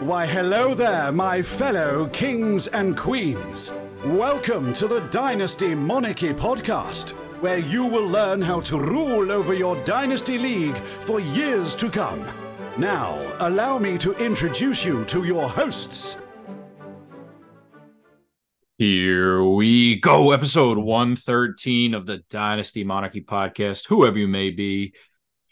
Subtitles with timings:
[0.00, 3.72] Why, hello there, my fellow kings and queens.
[4.04, 9.76] Welcome to the Dynasty Monarchy podcast, where you will learn how to rule over your
[9.84, 12.22] Dynasty League for years to come.
[12.76, 16.18] Now, allow me to introduce you to your hosts.
[18.76, 23.86] Here we go, episode 113 of the Dynasty Monarchy podcast.
[23.86, 24.92] Whoever you may be,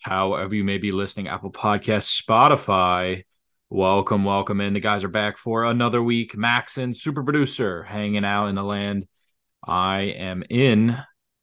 [0.03, 3.25] however you may be listening, Apple Podcasts, Spotify,
[3.71, 4.75] welcome, welcome in.
[4.75, 6.37] The guys are back for another week.
[6.37, 9.07] Max and super producer hanging out in the land.
[9.65, 10.99] I am in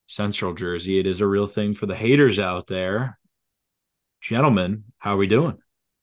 [0.08, 1.00] Central Jersey.
[1.00, 3.18] It is a real thing for the haters out there.
[4.22, 5.58] Gentlemen, how are we doing?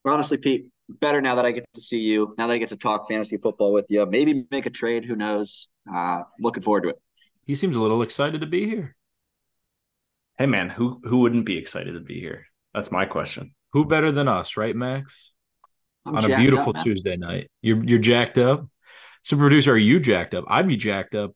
[0.06, 2.34] Honestly, Pete, better now that I get to see you.
[2.38, 4.04] Now that I get to talk fantasy football with you.
[4.06, 5.04] Maybe make a trade.
[5.04, 5.68] Who knows?
[5.92, 6.96] Uh, looking forward to it.
[7.44, 8.96] He seems a little excited to be here.
[10.38, 12.46] Hey man, who who wouldn't be excited to be here?
[12.72, 13.54] That's my question.
[13.72, 15.33] Who better than us, right, Max?
[16.06, 16.84] I'm On a beautiful up.
[16.84, 17.50] Tuesday night.
[17.62, 18.66] You're you're jacked up.
[19.22, 20.44] So producer, are you jacked up?
[20.48, 21.32] I'd be jacked up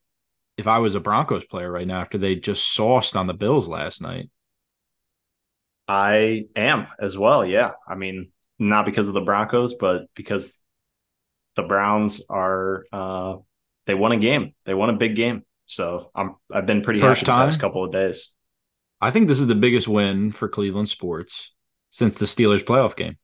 [0.59, 3.67] if I was a Broncos player right now after they just sauced on the Bills
[3.67, 4.29] last night.
[5.87, 7.47] I am as well.
[7.47, 7.70] Yeah.
[7.89, 10.59] I mean, not because of the Broncos, but because
[11.57, 13.37] the Browns are uh
[13.87, 14.53] they won a game.
[14.67, 15.45] They won a big game.
[15.64, 18.35] So I'm I've been pretty First happy the past couple of days.
[19.01, 21.55] I think this is the biggest win for Cleveland sports
[21.91, 23.17] since the Steelers playoff game.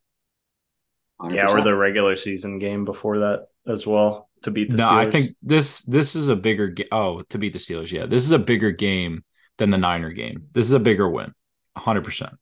[1.31, 5.07] Yeah, or the regular season game before that as well to beat the no, Steelers.
[5.07, 7.91] I think this this is a bigger ga- oh to beat the Steelers.
[7.91, 9.25] Yeah, this is a bigger game
[9.59, 10.49] than the Niner game.
[10.53, 11.33] This is a bigger win,
[11.77, 12.35] hundred percent.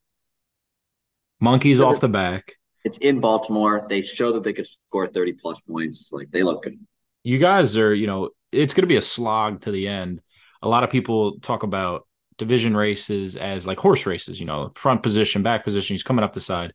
[1.40, 2.54] Monkeys off the back.
[2.84, 3.84] It's in Baltimore.
[3.88, 6.08] They show that they could score 30 plus points.
[6.12, 6.78] Like they look good.
[7.24, 10.22] You guys are, you know, it's going to be a slog to the end.
[10.62, 12.06] A lot of people talk about
[12.38, 14.38] division races as like horse races.
[14.38, 15.94] You know, front position, back position.
[15.94, 16.72] He's coming up the side.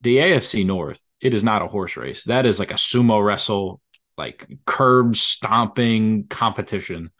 [0.00, 2.24] The AFC North, it is not a horse race.
[2.24, 3.80] That is like a sumo wrestle,
[4.16, 7.10] like curb stomping competition.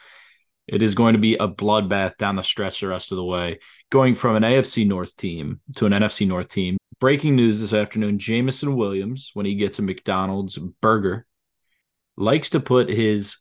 [0.66, 3.60] It is going to be a bloodbath down the stretch the rest of the way.
[3.90, 6.76] Going from an AFC North team to an NFC North team.
[6.98, 11.26] Breaking news this afternoon Jameson Williams, when he gets a McDonald's burger,
[12.16, 13.36] likes to put his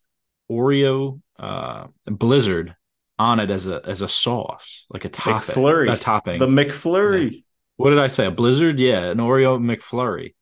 [0.52, 2.76] Oreo uh, Blizzard
[3.18, 5.56] on it as a as a sauce, like a topping.
[5.56, 5.94] McFlurry.
[5.94, 6.38] A topping.
[6.38, 7.44] the McFlurry.
[7.78, 8.26] what did I say?
[8.26, 8.78] A Blizzard?
[8.78, 10.34] Yeah, an Oreo McFlurry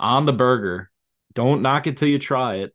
[0.00, 0.90] on the burger.
[1.34, 2.74] Don't knock it till you try it.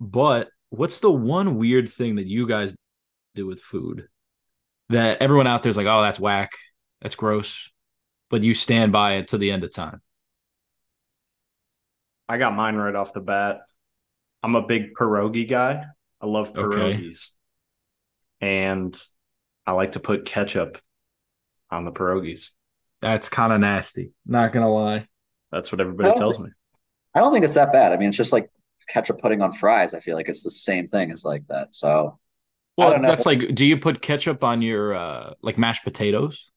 [0.00, 2.74] But what's the one weird thing that you guys
[3.34, 4.08] do with food
[4.90, 6.52] that everyone out there's like, oh, that's whack,
[7.00, 7.70] that's gross,
[8.30, 10.00] but you stand by it to the end of time?
[12.28, 13.62] I got mine right off the bat.
[14.42, 15.84] I'm a big pierogi guy.
[16.20, 16.94] I love Okay.
[16.98, 17.30] pierogies.
[18.40, 18.98] And
[19.66, 20.78] I like to put ketchup
[21.70, 22.50] on the pierogies.
[23.00, 24.12] That's kind of nasty.
[24.26, 25.08] Not gonna lie.
[25.54, 26.50] That's what everybody tells me.
[27.14, 27.92] I don't think it's that bad.
[27.92, 28.50] I mean, it's just like
[28.88, 29.94] ketchup pudding on fries.
[29.94, 31.68] I feel like it's the same thing as like that.
[31.72, 32.18] So
[32.80, 33.08] I Well, don't know.
[33.08, 36.50] that's like, do you put ketchup on your uh like mashed potatoes?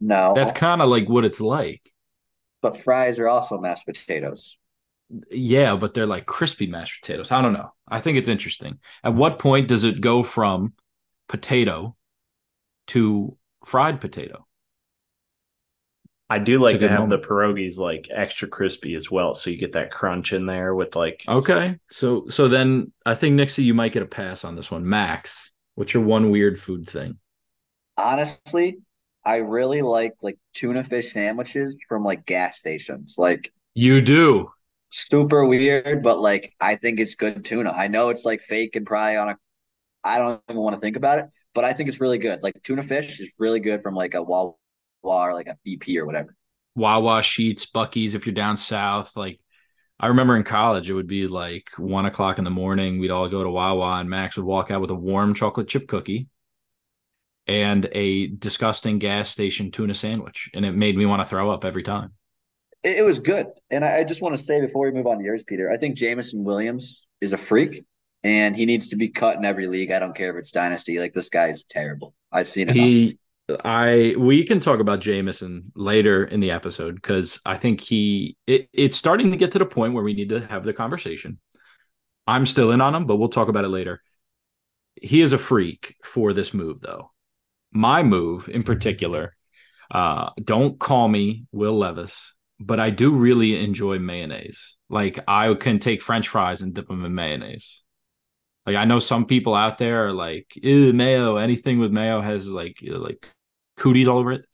[0.00, 1.92] no, That's kind of like what it's like.
[2.62, 4.56] but fries are also mashed potatoes.
[5.30, 7.32] Yeah, but they're like crispy mashed potatoes.
[7.32, 7.72] I don't know.
[7.88, 8.78] I think it's interesting.
[9.02, 10.74] At what point does it go from
[11.28, 11.96] potato
[12.88, 14.46] to fried potato?
[16.30, 17.24] I do like to good have the moment.
[17.24, 19.34] pierogies like extra crispy as well.
[19.34, 21.78] So you get that crunch in there with like Okay.
[21.90, 24.88] So so then I think Nixie you might get a pass on this one.
[24.88, 27.18] Max, what's your one weird food thing?
[27.96, 28.78] Honestly,
[29.24, 33.14] I really like like tuna fish sandwiches from like gas stations.
[33.18, 34.52] Like You do.
[34.90, 37.70] super weird, but like I think it's good tuna.
[37.72, 39.36] I know it's like fake and probably on a
[40.04, 42.42] I don't even want to think about it, but I think it's really good.
[42.42, 44.54] Like tuna fish is really good from like a Wawa
[45.02, 46.34] or like a BP or whatever.
[46.76, 49.16] Wawa Sheetz, Buc-ee's if you're down south.
[49.16, 49.40] Like
[49.98, 52.98] I remember in college, it would be like one o'clock in the morning.
[52.98, 55.88] We'd all go to Wawa, and Max would walk out with a warm chocolate chip
[55.88, 56.28] cookie
[57.46, 61.64] and a disgusting gas station tuna sandwich, and it made me want to throw up
[61.64, 62.12] every time.
[62.82, 63.46] It, it was good.
[63.70, 65.76] And I, I just want to say before we move on to yours, Peter, I
[65.76, 67.84] think Jameson Williams is a freak
[68.22, 69.90] and he needs to be cut in every league.
[69.90, 70.98] I don't care if it's dynasty.
[70.98, 72.14] Like this guy is terrible.
[72.32, 72.76] I've seen it.
[72.76, 73.18] He,
[73.64, 78.68] I, we can talk about Jameson later in the episode because I think he, it,
[78.72, 81.38] it's starting to get to the point where we need to have the conversation.
[82.26, 84.02] I'm still in on him, but we'll talk about it later.
[85.00, 87.10] He is a freak for this move, though.
[87.72, 89.36] My move in particular,
[89.90, 94.76] uh, don't call me Will Levis, but I do really enjoy mayonnaise.
[94.88, 97.82] Like I can take French fries and dip them in mayonnaise.
[98.66, 101.36] Like I know some people out there are like, mayo.
[101.36, 103.28] Anything with mayo has like like
[103.80, 104.44] cooties all over it.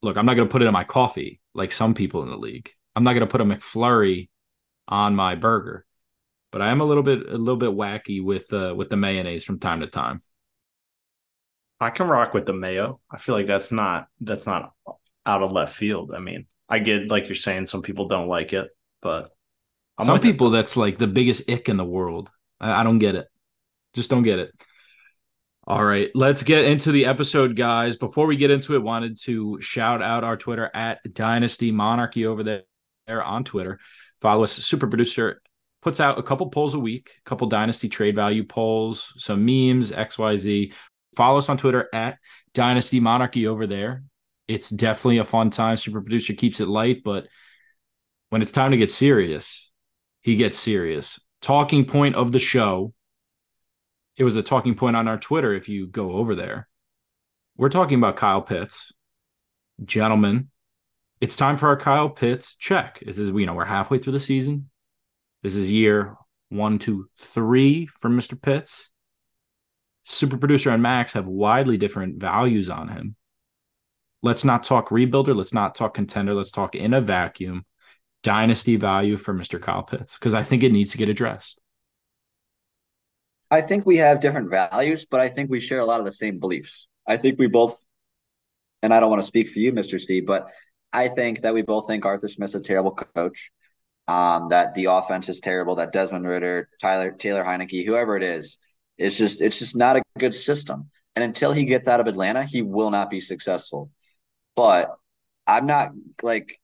[0.00, 2.38] look, I'm not going to put it in my coffee like some people in the
[2.38, 2.70] league.
[2.96, 4.28] I'm not going to put a McFlurry
[4.88, 5.84] on my burger,
[6.52, 9.44] but I am a little bit a little bit wacky with uh, with the mayonnaise
[9.44, 10.22] from time to time.
[11.80, 13.00] I can rock with the mayo.
[13.10, 14.72] I feel like that's not that's not
[15.26, 16.12] out of left field.
[16.14, 18.68] I mean, I get like you're saying some people don't like it,
[19.02, 19.30] but
[19.98, 20.50] I'm some people it.
[20.52, 22.30] that's like the biggest ick in the world.
[22.60, 23.26] I, I don't get it.
[23.94, 24.52] Just don't get it.
[25.66, 27.96] All right, let's get into the episode, guys.
[27.96, 32.42] Before we get into it, wanted to shout out our Twitter at Dynasty Monarchy over
[32.42, 33.78] there on Twitter.
[34.20, 34.52] Follow us.
[34.52, 35.40] Super producer
[35.80, 39.90] puts out a couple polls a week, a couple Dynasty trade value polls, some memes,
[39.90, 40.74] XYZ.
[41.16, 42.18] Follow us on Twitter at
[42.52, 44.04] Dynasty Monarchy over there.
[44.46, 45.76] It's definitely a fun time.
[45.76, 47.26] Super producer keeps it light, but
[48.28, 49.72] when it's time to get serious,
[50.20, 51.18] he gets serious.
[51.40, 52.92] Talking point of the show
[54.16, 56.68] it was a talking point on our Twitter if you go over there.
[57.56, 58.92] We're talking about Kyle Pitts.
[59.84, 60.50] Gentlemen,
[61.20, 63.00] it's time for our Kyle Pitts check.
[63.04, 64.70] This is, you know, we're halfway through the season.
[65.42, 66.16] This is year
[66.48, 68.40] one, two, three for Mr.
[68.40, 68.90] Pitts.
[70.04, 73.16] Super producer and Max have widely different values on him.
[74.22, 75.34] Let's not talk rebuilder.
[75.34, 76.34] Let's not talk contender.
[76.34, 77.64] Let's talk in a vacuum
[78.22, 79.60] dynasty value for Mr.
[79.60, 81.60] Kyle Pitts because I think it needs to get addressed.
[83.50, 86.12] I think we have different values, but I think we share a lot of the
[86.12, 86.88] same beliefs.
[87.06, 87.82] I think we both,
[88.82, 90.00] and I don't want to speak for you, Mr.
[90.00, 90.48] Steve, but
[90.92, 93.50] I think that we both think Arthur Smith's a terrible coach.
[94.06, 95.76] Um, that the offense is terrible.
[95.76, 98.58] That Desmond Ridder, Tyler Taylor Heinicke, whoever it is,
[98.98, 100.90] it's just it's just not a good system.
[101.16, 103.90] And until he gets out of Atlanta, he will not be successful.
[104.56, 104.94] But
[105.46, 105.92] I'm not
[106.22, 106.58] like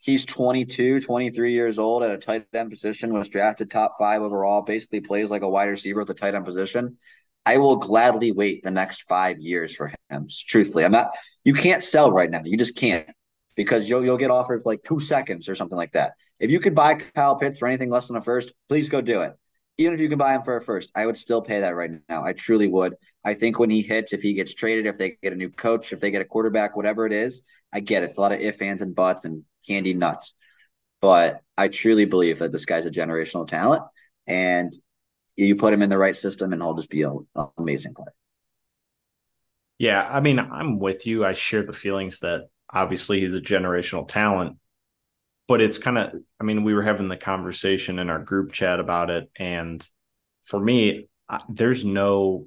[0.00, 4.62] He's 22, 23 years old at a tight end position, was drafted top five overall,
[4.62, 6.96] basically plays like a wide receiver at the tight end position.
[7.44, 10.28] I will gladly wait the next five years for him.
[10.46, 11.10] Truthfully, I'm not.
[11.44, 12.40] You can't sell right now.
[12.44, 13.08] You just can't
[13.56, 16.12] because you'll you'll get offered like two seconds or something like that.
[16.38, 19.22] If you could buy Kyle Pitts for anything less than a first, please go do
[19.22, 19.34] it.
[19.80, 21.90] Even if you can buy him for a first, I would still pay that right
[22.06, 22.22] now.
[22.22, 22.96] I truly would.
[23.24, 25.94] I think when he hits, if he gets traded, if they get a new coach,
[25.94, 27.40] if they get a quarterback, whatever it is,
[27.72, 28.10] I get it.
[28.10, 30.34] It's a lot of ifs, ands, and buts and candy nuts.
[31.00, 33.82] But I truly believe that this guy's a generational talent,
[34.26, 34.76] and
[35.34, 37.26] you put him in the right system, and he'll just be an
[37.56, 38.12] amazing player.
[39.78, 41.24] Yeah, I mean, I'm with you.
[41.24, 44.58] I share the feelings that obviously he's a generational talent,
[45.50, 48.78] but it's kind of, I mean, we were having the conversation in our group chat
[48.78, 49.84] about it, and
[50.44, 51.08] for me,
[51.48, 52.46] there's no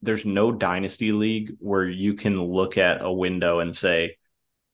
[0.00, 4.16] there's no dynasty league where you can look at a window and say,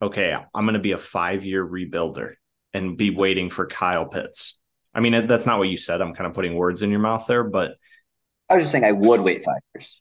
[0.01, 2.35] okay, I'm going to be a five year rebuilder
[2.73, 4.61] and be waiting for Kyle Pitts.
[4.95, 6.01] I mean, that's not what you said.
[6.01, 7.79] I'm kind of putting words in your mouth there, but
[8.49, 10.01] I was just saying I would wait five years.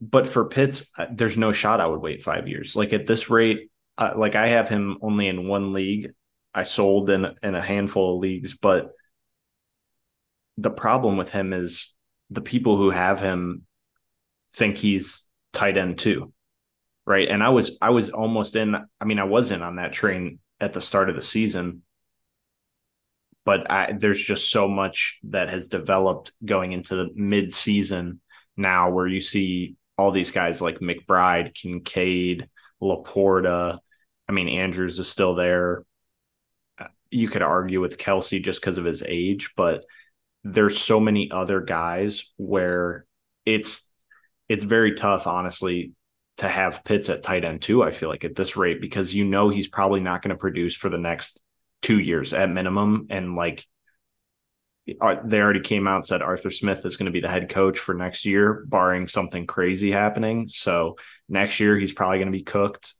[0.00, 2.74] But for Pitts, there's no shot I would wait five years.
[2.74, 6.10] Like at this rate, uh, like I have him only in one league.
[6.54, 8.92] I sold in in a handful of leagues, but
[10.56, 11.94] the problem with him is
[12.30, 13.62] the people who have him
[14.52, 16.32] think he's tight end too
[17.10, 17.28] right?
[17.28, 18.76] And I was I was almost in.
[19.00, 21.82] I mean, I was in on that train at the start of the season,
[23.44, 28.20] but I, there's just so much that has developed going into the mid season
[28.56, 32.48] now, where you see all these guys like McBride, Kincaid,
[32.80, 33.78] Laporta.
[34.28, 35.84] I mean, Andrews is still there.
[37.10, 39.84] You could argue with Kelsey just because of his age, but
[40.44, 43.04] there's so many other guys where
[43.44, 43.92] it's
[44.48, 45.92] it's very tough, honestly,
[46.38, 47.82] to have Pitts at tight end too.
[47.82, 50.74] I feel like at this rate because you know he's probably not going to produce
[50.74, 51.40] for the next
[51.82, 53.66] two years at minimum, and like
[55.00, 57.48] uh, they already came out and said Arthur Smith is going to be the head
[57.48, 60.48] coach for next year, barring something crazy happening.
[60.48, 60.96] So
[61.28, 62.94] next year he's probably going to be cooked,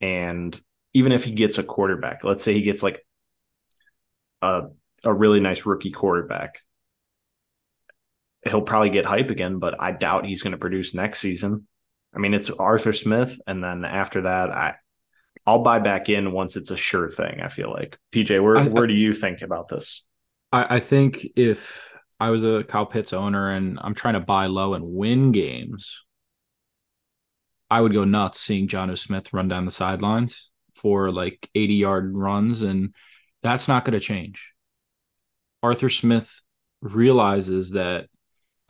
[0.00, 0.58] and
[0.94, 3.04] even if he gets a quarterback, let's say he gets like
[4.42, 4.62] a
[5.04, 6.60] a really nice rookie quarterback.
[8.48, 11.66] He'll probably get hype again, but I doubt he's going to produce next season.
[12.14, 14.74] I mean, it's Arthur Smith, and then after that, I
[15.46, 17.40] I'll buy back in once it's a sure thing.
[17.40, 20.04] I feel like PJ, where I, where do you think about this?
[20.52, 21.88] I, I think if
[22.20, 26.04] I was a Kyle Pitts owner and I'm trying to buy low and win games,
[27.70, 32.16] I would go nuts seeing Jonnu Smith run down the sidelines for like 80 yard
[32.16, 32.94] runs, and
[33.42, 34.52] that's not going to change.
[35.62, 36.42] Arthur Smith
[36.80, 38.06] realizes that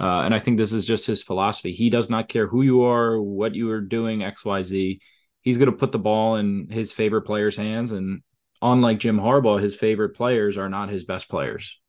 [0.00, 1.72] uh, and I think this is just his philosophy.
[1.72, 5.00] He does not care who you are, what you are doing, XYZ.
[5.42, 7.90] He's going to put the ball in his favorite players' hands.
[7.90, 8.22] And
[8.62, 11.80] unlike Jim Harbaugh, his favorite players are not his best players.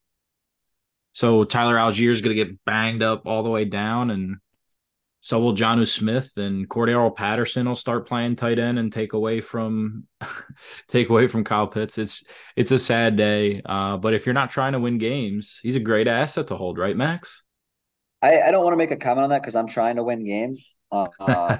[1.13, 4.09] So Tyler Allgeier is going to get banged up all the way down.
[4.09, 4.37] And
[5.21, 9.41] So will Jonnu Smith and Cordarrelle Patterson will start playing tight end and take away
[9.41, 10.07] from
[10.87, 11.97] take away from Kyle Pitts.
[11.97, 12.23] It's
[12.55, 13.61] it's a sad day.
[13.65, 16.77] Uh, but if you're not trying to win games, he's a great asset to hold,
[16.77, 17.43] right, Max?
[18.21, 20.25] I, I don't want to make a comment on that because I'm trying to win
[20.25, 20.75] games.
[20.91, 21.07] Uh,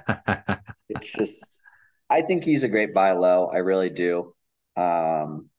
[0.90, 1.62] it's just
[2.10, 3.48] I think he's a great buy low.
[3.48, 4.34] I really do.
[4.76, 5.50] Um,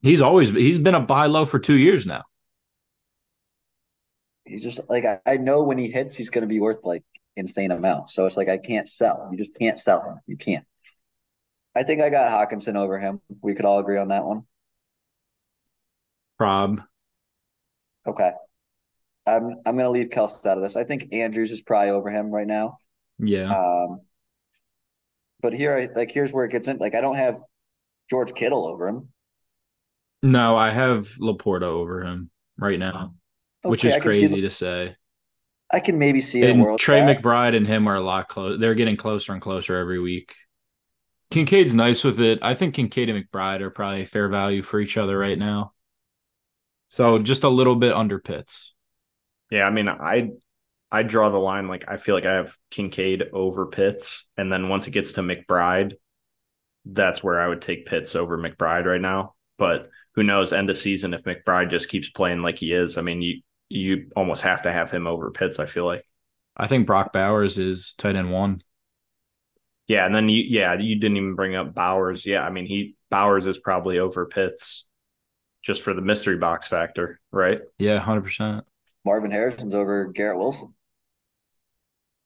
[0.00, 2.24] he's always he's been a buy low for two years now.
[4.44, 7.04] He's just like I, I know when he hits, he's going to be worth like
[7.38, 8.10] insane amount.
[8.10, 9.28] So it's like I can't sell.
[9.30, 10.20] You just can't sell him.
[10.26, 10.66] You can't.
[11.74, 13.20] I think I got Hockenson over him.
[13.40, 14.42] We could all agree on that one.
[16.36, 16.80] Prob.
[18.06, 18.32] Okay.
[19.26, 20.76] I'm I'm gonna leave Kelsey out of this.
[20.76, 22.78] I think Andrews is probably over him right now.
[23.18, 23.52] Yeah.
[23.52, 24.00] Um
[25.40, 26.78] but here I like here's where it gets in.
[26.78, 27.40] Like I don't have
[28.08, 29.08] George Kittle over him.
[30.22, 33.14] No, I have LaPorta over him right now.
[33.64, 34.96] Okay, which is crazy to say.
[35.70, 38.58] I can maybe see and a Trey McBride and him are a lot close.
[38.58, 40.34] They're getting closer and closer every week.
[41.30, 42.38] Kincaid's nice with it.
[42.40, 45.72] I think Kincaid and McBride are probably fair value for each other right now.
[46.88, 48.72] So just a little bit under Pitts.
[49.50, 50.30] Yeah, I mean, I
[50.90, 54.68] I draw the line like I feel like I have Kincaid over Pitts, and then
[54.68, 55.94] once it gets to McBride,
[56.86, 59.34] that's where I would take Pitts over McBride right now.
[59.58, 60.52] But who knows?
[60.52, 62.96] End of season if McBride just keeps playing like he is.
[62.96, 65.58] I mean, you you almost have to have him over Pitts.
[65.58, 66.04] I feel like.
[66.56, 68.62] I think Brock Bowers is tight end one.
[69.86, 72.26] Yeah, and then you yeah you didn't even bring up Bowers.
[72.26, 74.86] Yeah, I mean he Bowers is probably over Pitts,
[75.62, 77.60] just for the mystery box factor, right?
[77.78, 78.64] Yeah, hundred percent.
[79.04, 80.74] Marvin Harrison's over Garrett Wilson.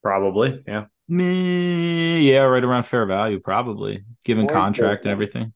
[0.02, 0.86] Probably, yeah.
[1.08, 5.52] Me, yeah, right around fair value, probably given contract and everything.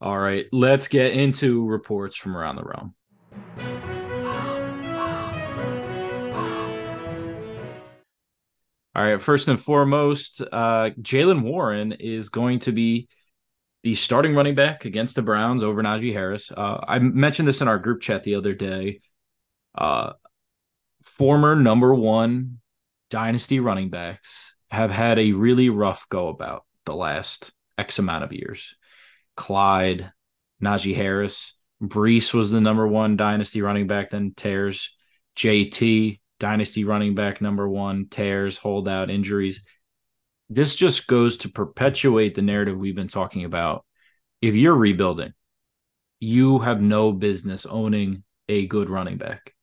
[0.00, 3.85] All right, let's get into reports from around the realm.
[8.96, 13.08] All right, first and foremost, uh, Jaylen Warren is going to be
[13.82, 16.50] the starting running back against the Browns over Najee Harris.
[16.50, 19.02] Uh, I mentioned this in our group chat the other day.
[19.76, 20.14] Uh,
[21.02, 22.60] former number one
[23.10, 28.32] dynasty running backs have had a really rough go about the last X amount of
[28.32, 28.76] years.
[29.36, 30.10] Clyde,
[30.64, 34.90] Najee Harris, Breece was the number one dynasty running back, then tears.
[35.36, 39.62] JT, dynasty running back number one, tears, holdout, injuries.
[40.48, 43.84] This just goes to perpetuate the narrative we've been talking about.
[44.40, 45.32] If you're rebuilding,
[46.20, 49.54] you have no business owning a good running back,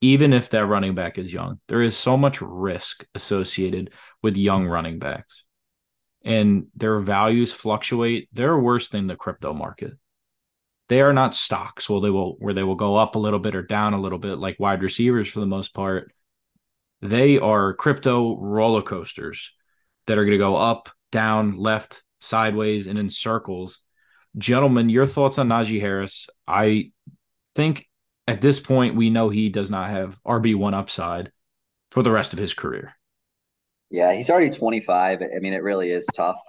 [0.00, 1.60] even if that running back is young.
[1.68, 3.92] There is so much risk associated
[4.22, 5.44] with young running backs,
[6.24, 8.28] and their values fluctuate.
[8.32, 9.92] They're worse than the crypto market
[10.88, 11.88] they are not stocks.
[11.88, 14.18] Well, they will where they will go up a little bit or down a little
[14.18, 16.12] bit, like wide receivers for the most part.
[17.00, 19.52] They are crypto roller coasters
[20.06, 23.80] that are going to go up, down, left, sideways, and in circles.
[24.36, 26.28] Gentlemen, your thoughts on Najee Harris?
[26.46, 26.92] I
[27.54, 27.88] think
[28.26, 31.30] at this point we know he does not have RB one upside
[31.90, 32.94] for the rest of his career.
[33.90, 35.22] Yeah, he's already 25.
[35.22, 36.40] I mean, it really is tough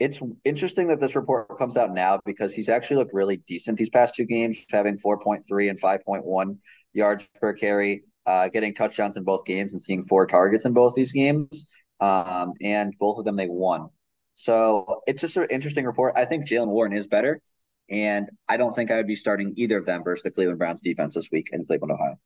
[0.00, 3.90] it's interesting that this report comes out now because he's actually looked really decent these
[3.90, 6.56] past two games, having 4.3 and 5.1
[6.94, 10.94] yards per carry, uh, getting touchdowns in both games and seeing four targets in both
[10.94, 11.70] these games.
[12.00, 13.90] Um, and both of them they won.
[14.32, 16.14] So it's just an interesting report.
[16.16, 17.42] I think Jaylen Warren is better.
[17.90, 20.80] And I don't think I would be starting either of them versus the Cleveland Browns
[20.80, 22.18] defense this week in Cleveland, Ohio.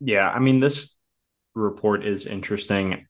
[0.00, 0.96] Yeah, I mean, this
[1.54, 3.06] report is interesting.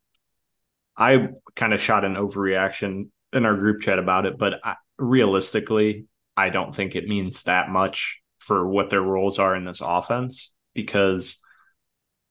[0.97, 6.07] I kind of shot an overreaction in our group chat about it, but I, realistically,
[6.37, 10.53] I don't think it means that much for what their roles are in this offense
[10.75, 11.39] because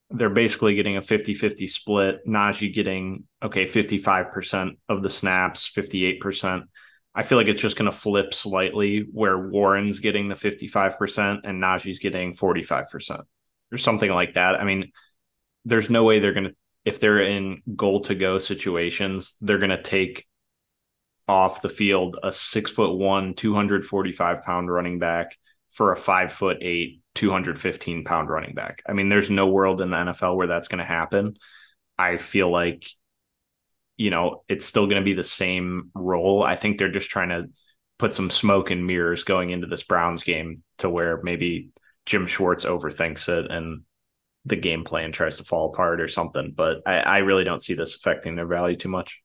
[0.10, 2.28] they're basically getting a 50 50 split.
[2.28, 6.64] Najee getting, okay, 55% of the snaps, 58%.
[7.14, 11.62] I feel like it's just going to flip slightly where Warren's getting the 55% and
[11.62, 13.24] Najee's getting 45%
[13.72, 14.60] or something like that.
[14.60, 14.92] I mean,
[15.66, 19.70] there's no way they're going to if they're in goal to go situations, they're going
[19.70, 20.26] to take
[21.28, 25.38] off the field a six foot one, 245 pound running back
[25.70, 28.82] for a five foot eight, 215 pound running back.
[28.88, 31.36] I mean, there's no world in the NFL where that's going to happen.
[31.98, 32.86] I feel like,
[33.96, 36.44] you know, it's still going to be the same role.
[36.44, 37.46] I think they're just trying to
[38.00, 41.70] put some smoke and mirrors going into this Browns game to where maybe
[42.08, 43.84] Jim Schwartz overthinks it and
[44.46, 46.54] the game plan tries to fall apart or something.
[46.56, 49.22] But I, I really don't see this affecting their value too much.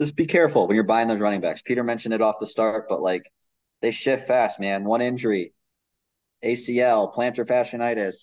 [0.00, 1.62] Just be careful when you're buying those running backs.
[1.62, 3.30] Peter mentioned it off the start, but like
[3.82, 4.84] they shift fast, man.
[4.84, 5.52] One injury,
[6.44, 8.16] ACL, plantar fasciitis,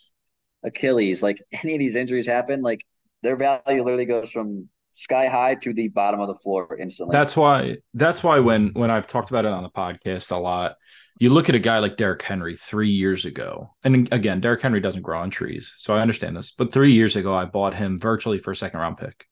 [0.63, 2.85] Achilles, like any of these injuries happen, like
[3.21, 7.13] their value literally goes from sky high to the bottom of the floor instantly.
[7.13, 10.75] That's why that's why when when I've talked about it on the podcast a lot,
[11.17, 14.81] you look at a guy like Derrick Henry three years ago, and again, Derrick Henry
[14.81, 16.51] doesn't grow on trees, so I understand this.
[16.51, 19.25] But three years ago, I bought him virtually for a second round pick.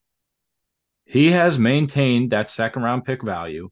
[1.05, 3.69] He has maintained that second round pick value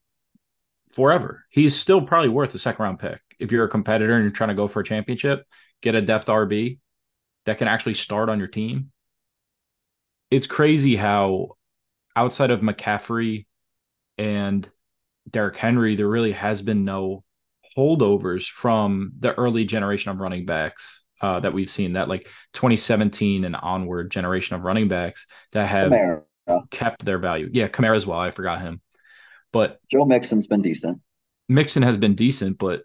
[0.92, 1.46] forever.
[1.50, 3.22] He's still probably worth a second round pick.
[3.40, 5.46] If you're a competitor and you're trying to go for a championship,
[5.82, 6.80] get a depth RB
[7.46, 8.92] that can actually start on your team.
[10.30, 11.58] It's crazy how
[12.16, 13.46] outside of McCaffrey
[14.18, 14.70] and
[15.30, 17.24] Derrick Henry, there really has been no
[17.78, 21.94] holdovers from the early generation of running backs uh, that we've seen.
[21.94, 26.70] That like 2017 and onward generation of running backs that have Kamara.
[26.70, 27.50] kept their value.
[27.52, 28.20] Yeah, Kamara as well.
[28.20, 28.82] I forgot him,
[29.52, 31.00] but Joe Mixon's been decent.
[31.50, 32.84] Mixon has been decent, but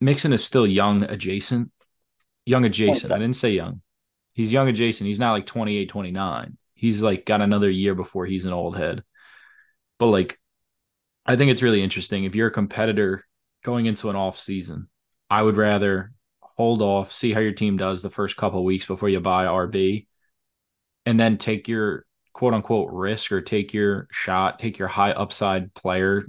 [0.00, 1.70] Mixon is still young adjacent.
[2.46, 3.12] Young adjacent.
[3.12, 3.82] I didn't say young.
[4.32, 5.06] He's young adjacent.
[5.06, 9.04] He's not like 28, 29 he's like got another year before he's an old head.
[9.98, 10.39] But like
[11.30, 13.24] I think it's really interesting if you're a competitor
[13.62, 14.88] going into an off season,
[15.30, 19.08] I would rather hold off, see how your team does the first couple weeks before
[19.08, 20.08] you buy RB
[21.06, 25.72] and then take your quote unquote risk or take your shot, take your high upside
[25.72, 26.24] player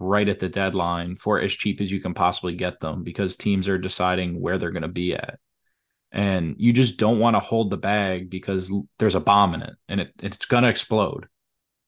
[0.00, 3.68] right at the deadline for as cheap as you can possibly get them because teams
[3.68, 5.40] are deciding where they're going to be at
[6.10, 9.74] and you just don't want to hold the bag because there's a bomb in it
[9.90, 11.26] and it, it's going to explode.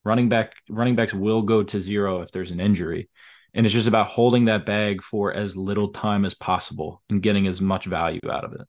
[0.05, 3.09] Running back running backs will go to zero if there's an injury.
[3.55, 7.47] And it's just about holding that bag for as little time as possible and getting
[7.47, 8.67] as much value out of it.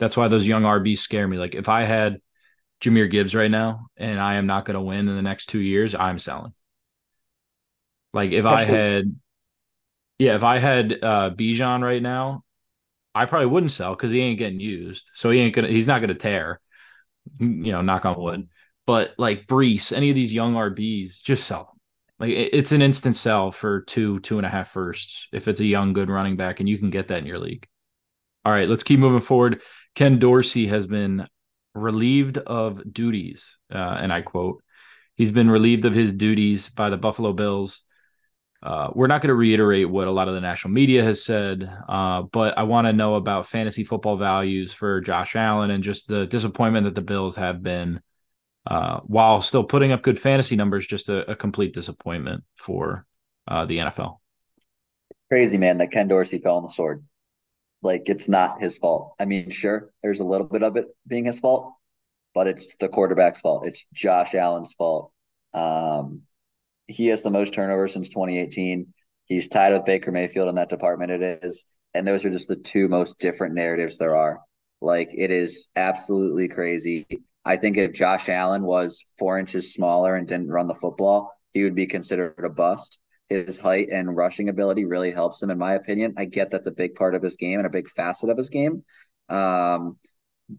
[0.00, 1.38] That's why those young RBs scare me.
[1.38, 2.20] Like if I had
[2.80, 5.60] Jahmyr Gibbs right now and I am not going to win in the next two
[5.60, 6.52] years, I'm selling.
[8.12, 9.16] Like if I had,
[10.18, 12.42] yeah, if I had uh Bijan right now
[13.18, 15.10] I probably wouldn't sell because he ain't getting used.
[15.14, 16.60] So he ain't gonna he's not gonna tear.
[17.38, 18.48] You know, knock on wood.
[18.88, 21.80] But like Breece, any of these young RBs, just sell them.
[22.18, 25.66] Like it's an instant sell for two, two and a half firsts if it's a
[25.66, 27.66] young, good running back, and you can get that in your league.
[28.46, 29.60] All right, let's keep moving forward.
[29.94, 31.28] Ken Dorsey has been
[31.74, 34.64] relieved of duties, uh, and I quote,
[35.16, 37.82] he's been relieved of his duties by the Buffalo Bills
[38.62, 41.70] uh, we're not going to reiterate what a lot of the national media has said,
[41.88, 46.08] uh, but I want to know about fantasy football values for Josh Allen and just
[46.08, 48.00] the disappointment that the Bills have been,
[48.68, 53.06] uh, while still putting up good fantasy numbers, just a, a complete disappointment for
[53.48, 54.18] uh, the NFL.
[55.30, 57.02] Crazy man that Ken Dorsey fell on the sword.
[57.80, 59.14] Like it's not his fault.
[59.18, 61.72] I mean, sure, there's a little bit of it being his fault,
[62.34, 63.66] but it's the quarterback's fault.
[63.66, 65.12] It's Josh Allen's fault.
[65.54, 66.22] Um,
[66.86, 68.92] he has the most turnovers since 2018.
[69.26, 71.12] He's tied with Baker Mayfield in that department.
[71.12, 74.40] It is, and those are just the two most different narratives there are.
[74.82, 77.06] Like it is absolutely crazy.
[77.48, 81.64] I think if Josh Allen was four inches smaller and didn't run the football, he
[81.64, 83.00] would be considered a bust.
[83.30, 86.12] His height and rushing ability really helps him, in my opinion.
[86.18, 88.50] I get that's a big part of his game and a big facet of his
[88.50, 88.84] game.
[89.30, 89.96] Um,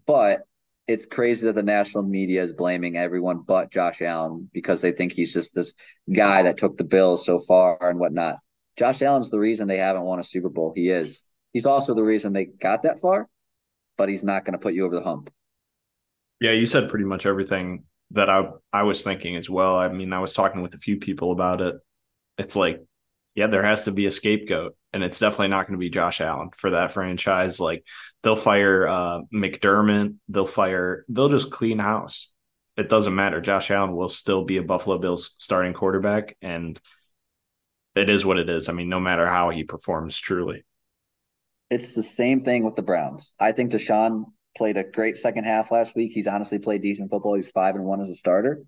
[0.04, 0.40] but
[0.88, 5.12] it's crazy that the national media is blaming everyone but Josh Allen because they think
[5.12, 5.74] he's just this
[6.12, 8.38] guy that took the Bills so far and whatnot.
[8.76, 10.72] Josh Allen's the reason they haven't won a Super Bowl.
[10.74, 11.22] He is.
[11.52, 13.28] He's also the reason they got that far,
[13.96, 15.30] but he's not going to put you over the hump.
[16.40, 19.76] Yeah, you said pretty much everything that I I was thinking as well.
[19.76, 21.76] I mean, I was talking with a few people about it.
[22.38, 22.82] It's like,
[23.34, 26.20] yeah, there has to be a scapegoat and it's definitely not going to be Josh
[26.20, 27.60] Allen for that franchise.
[27.60, 27.84] Like
[28.22, 32.32] they'll fire uh, McDermott, they'll fire, they'll just clean house.
[32.76, 33.40] It doesn't matter.
[33.40, 36.80] Josh Allen will still be a Buffalo Bills starting quarterback, and
[37.94, 38.68] it is what it is.
[38.68, 40.64] I mean, no matter how he performs, truly.
[41.68, 43.34] It's the same thing with the Browns.
[43.38, 44.24] I think Deshaun
[44.56, 46.12] played a great second half last week.
[46.12, 47.34] He's honestly played decent football.
[47.34, 48.62] He's five and one as a starter,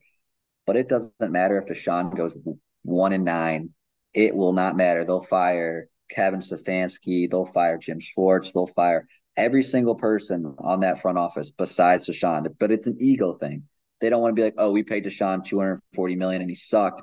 [0.67, 2.37] but it doesn't matter if Deshaun goes
[2.83, 3.71] one and nine.
[4.15, 5.05] It will not matter.
[5.05, 11.01] They'll fire Kevin Stefanski, they'll fire Jim Schwartz, they'll fire every single person on that
[11.01, 12.47] front office besides Deshaun.
[12.59, 13.65] But it's an ego thing.
[14.01, 17.03] They don't want to be like, oh, we paid Deshaun 240 million and he sucked.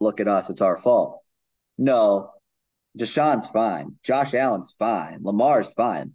[0.00, 1.20] Look at us, it's our fault.
[1.76, 2.30] No,
[2.98, 3.96] Deshaun's fine.
[4.02, 5.18] Josh Allen's fine.
[5.22, 6.14] Lamar's fine.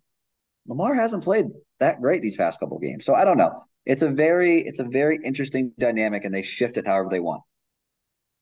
[0.67, 1.47] Lamar hasn't played
[1.84, 3.06] that great these past couple games.
[3.06, 3.65] So I don't know.
[3.86, 7.43] It's a very it's a very interesting dynamic and they shift it however they want.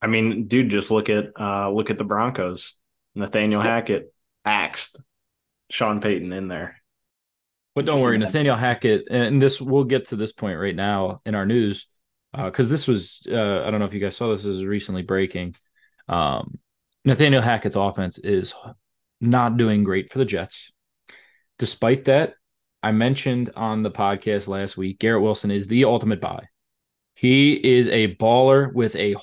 [0.00, 2.76] I mean, dude, just look at uh look at the Broncos.
[3.14, 4.12] Nathaniel Hackett
[4.44, 5.00] axed
[5.70, 6.76] Sean Payton in there.
[7.74, 11.34] But don't worry, Nathaniel Hackett, and this we'll get to this point right now in
[11.34, 11.86] our news
[12.32, 14.64] because uh, this was uh, I don't know if you guys saw this, this is
[14.64, 15.54] recently breaking.
[16.08, 16.58] Um,
[17.04, 18.54] Nathaniel Hackett's offense is
[19.20, 20.70] not doing great for the Jets.
[21.58, 22.34] Despite that,
[22.82, 26.48] I mentioned on the podcast last week, Garrett Wilson is the ultimate buy.
[27.14, 29.16] He is a baller with a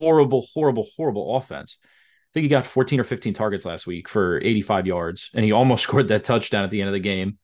[0.00, 1.78] horrible, horrible, horrible offense.
[1.82, 5.52] I think he got 14 or 15 targets last week for 85 yards, and he
[5.52, 7.38] almost scored that touchdown at the end of the game.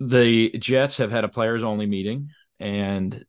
[0.00, 3.24] The Jets have had a players only meeting, and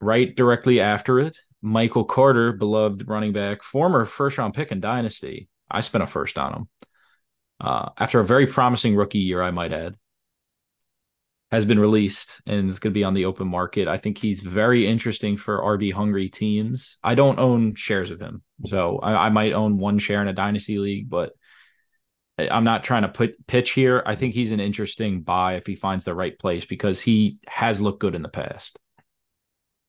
[0.00, 5.48] right directly after it, Michael Carter, beloved running back, former first round pick in Dynasty.
[5.68, 6.68] I spent a first on him.
[7.60, 9.96] Uh, after a very promising rookie year, I might add,
[11.50, 13.88] has been released and is going to be on the open market.
[13.88, 16.98] I think he's very interesting for RB hungry teams.
[17.02, 20.32] I don't own shares of him, so I, I might own one share in a
[20.32, 21.32] dynasty league, but
[22.38, 24.02] I'm not trying to put pitch here.
[24.04, 27.80] I think he's an interesting buy if he finds the right place because he has
[27.80, 28.78] looked good in the past.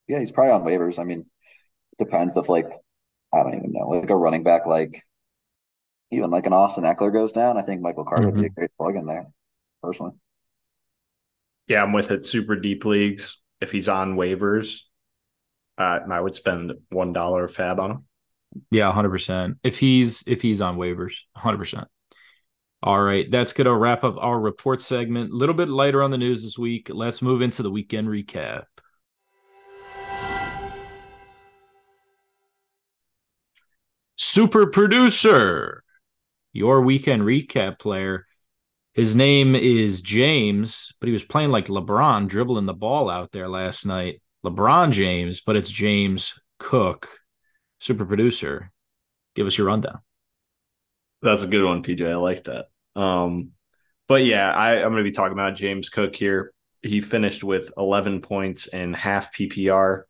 [0.07, 0.99] Yeah, he's probably on waivers.
[0.99, 1.25] I mean,
[1.99, 2.71] depends if like
[3.33, 5.03] I don't even know, like a running back like
[6.11, 7.57] even like an Austin Ekeler goes down.
[7.57, 8.35] I think Michael Carter mm-hmm.
[8.37, 8.59] would be a mm-hmm.
[8.59, 9.27] great plug in there,
[9.81, 10.13] personally.
[11.67, 12.25] Yeah, I'm with it.
[12.25, 13.37] Super deep leagues.
[13.59, 14.81] If he's on waivers,
[15.77, 18.05] uh, I would spend one dollar FAAB on him.
[18.71, 19.57] Yeah, hundred percent.
[19.63, 21.87] If he's if he's on waivers, hundred percent.
[22.83, 25.31] All right, that's gonna wrap up our report segment.
[25.31, 26.89] A little bit lighter on the news this week.
[26.91, 28.63] Let's move into the weekend recap.
[34.15, 35.83] Super producer,
[36.57, 38.25] your weekend recap player
[38.97, 43.47] his name is James, but he was playing like LeBron, dribbling the ball out there
[43.47, 44.23] last night.
[44.43, 47.07] LeBron James, but it's James Cook,
[47.79, 48.71] super producer.
[49.35, 49.99] Give us your rundown.
[51.21, 52.09] That's a good one, PJ.
[52.09, 52.69] I like that.
[52.95, 53.51] Um,
[54.07, 56.51] but yeah, I, I'm going to be talking about James Cook here.
[56.81, 60.05] He finished with 11 points and half PPR.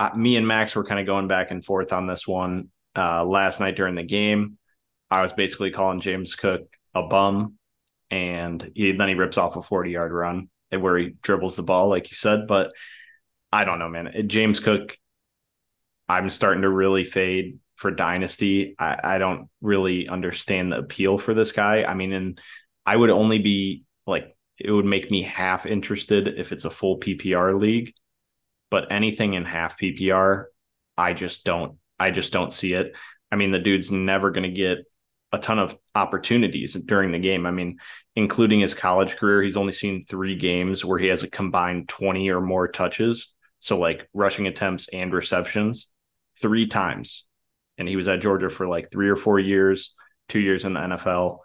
[0.00, 3.24] Uh, me and Max were kind of going back and forth on this one uh,
[3.24, 4.58] last night during the game.
[5.10, 6.62] I was basically calling James Cook
[6.94, 7.54] a bum,
[8.10, 11.88] and he, then he rips off a 40 yard run where he dribbles the ball,
[11.88, 12.46] like you said.
[12.46, 12.72] But
[13.52, 14.28] I don't know, man.
[14.28, 14.96] James Cook,
[16.08, 18.74] I'm starting to really fade for Dynasty.
[18.78, 21.84] I, I don't really understand the appeal for this guy.
[21.84, 22.40] I mean, and
[22.84, 26.98] I would only be like, it would make me half interested if it's a full
[26.98, 27.94] PPR league,
[28.70, 30.46] but anything in half PPR,
[30.96, 32.96] I just don't, I just don't see it.
[33.30, 34.78] I mean, the dude's never going to get
[35.32, 37.44] a ton of opportunities during the game.
[37.46, 37.78] I mean,
[38.16, 42.30] including his college career, he's only seen three games where he has a combined 20
[42.30, 43.34] or more touches.
[43.60, 45.90] So, like rushing attempts and receptions
[46.40, 47.26] three times.
[47.76, 49.94] And he was at Georgia for like three or four years,
[50.28, 51.38] two years in the NFL.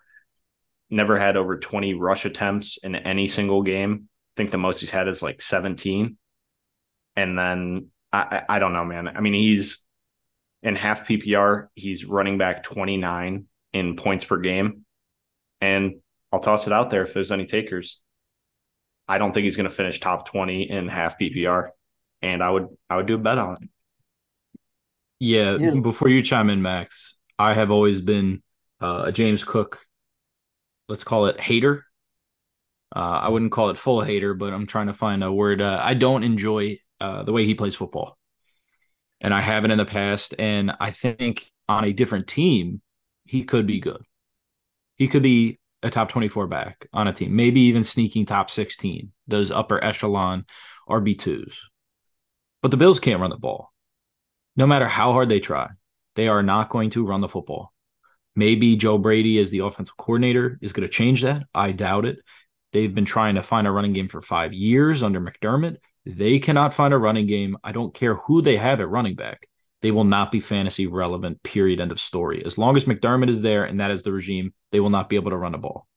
[0.89, 4.07] Never had over 20 rush attempts in any single game.
[4.09, 6.17] I think the most he's had is like 17.
[7.15, 9.07] And then I, I don't know, man.
[9.07, 9.83] I mean, he's
[10.63, 14.85] in half PPR, he's running back 29 in points per game.
[15.61, 15.95] And
[16.31, 18.01] I'll toss it out there if there's any takers.
[19.07, 21.69] I don't think he's going to finish top 20 in half PPR.
[22.21, 23.69] And I would I would do a bet on it.
[25.19, 25.79] Yeah, yeah.
[25.79, 28.41] before you chime in, Max, I have always been
[28.81, 29.85] uh, a James Cook,
[30.89, 31.85] let's call it hater.
[32.95, 35.61] Uh, I wouldn't call it full hater, but I'm trying to find a word.
[35.61, 38.17] Uh, I don't enjoy uh, the way he plays football,
[39.23, 40.35] and I haven't in the past.
[40.37, 42.81] And I think on a different team,
[43.25, 44.03] he could be good.
[44.95, 49.11] He could be a top 24 back on a team, maybe even sneaking top 16,
[49.27, 50.45] those upper echelon
[50.89, 51.57] RB2s.
[52.61, 53.73] But the Bills can't run the ball.
[54.55, 55.69] No matter how hard they try,
[56.15, 57.73] they are not going to run the football.
[58.35, 61.43] Maybe Joe Brady, as the offensive coordinator, is going to change that.
[61.53, 62.19] I doubt it.
[62.71, 65.77] They've been trying to find a running game for five years under McDermott.
[66.05, 67.57] They cannot find a running game.
[67.63, 69.47] I don't care who they have at running back
[69.83, 71.81] they will not be fantasy relevant, period.
[71.81, 72.41] End of story.
[72.45, 75.17] As long as McDermott is there and that is the regime, they will not be
[75.17, 75.87] able to run a ball.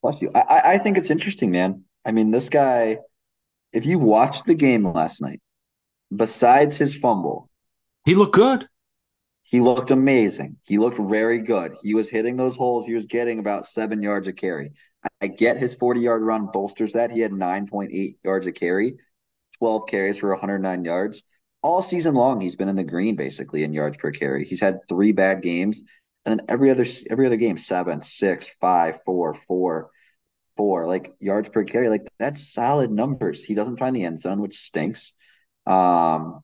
[0.00, 0.30] Bless you.
[0.32, 1.82] I, I think it's interesting, man.
[2.04, 2.98] I mean, this guy,
[3.72, 5.40] if you watched the game last night,
[6.14, 7.50] besides his fumble,
[8.04, 8.68] he looked good.
[9.42, 10.58] He looked amazing.
[10.64, 11.74] He looked very good.
[11.82, 12.86] He was hitting those holes.
[12.86, 14.70] He was getting about seven yards a carry.
[15.20, 17.10] I get his 40 yard run bolsters that.
[17.10, 18.98] He had 9.8 yards a carry,
[19.58, 21.22] 12 carries for 109 yards
[21.66, 24.44] all season long he's been in the green basically in yards per carry.
[24.44, 25.82] He's had three bad games,
[26.24, 29.90] and then every other every other game seven, six, five, four, four,
[30.56, 30.86] four.
[30.86, 33.42] Like yards per carry, like that's solid numbers.
[33.42, 35.12] He doesn't find the end zone, which stinks.
[35.66, 36.42] Um,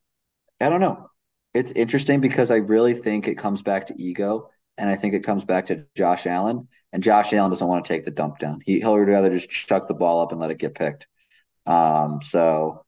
[0.60, 1.08] I don't know.
[1.54, 5.24] It's interesting because I really think it comes back to ego, and I think it
[5.24, 6.66] comes back to Josh Allen.
[6.92, 8.60] And Josh Allen doesn't want to take the dump down.
[8.64, 11.06] He he'll rather just chuck the ball up and let it get picked.
[11.64, 12.84] Um, so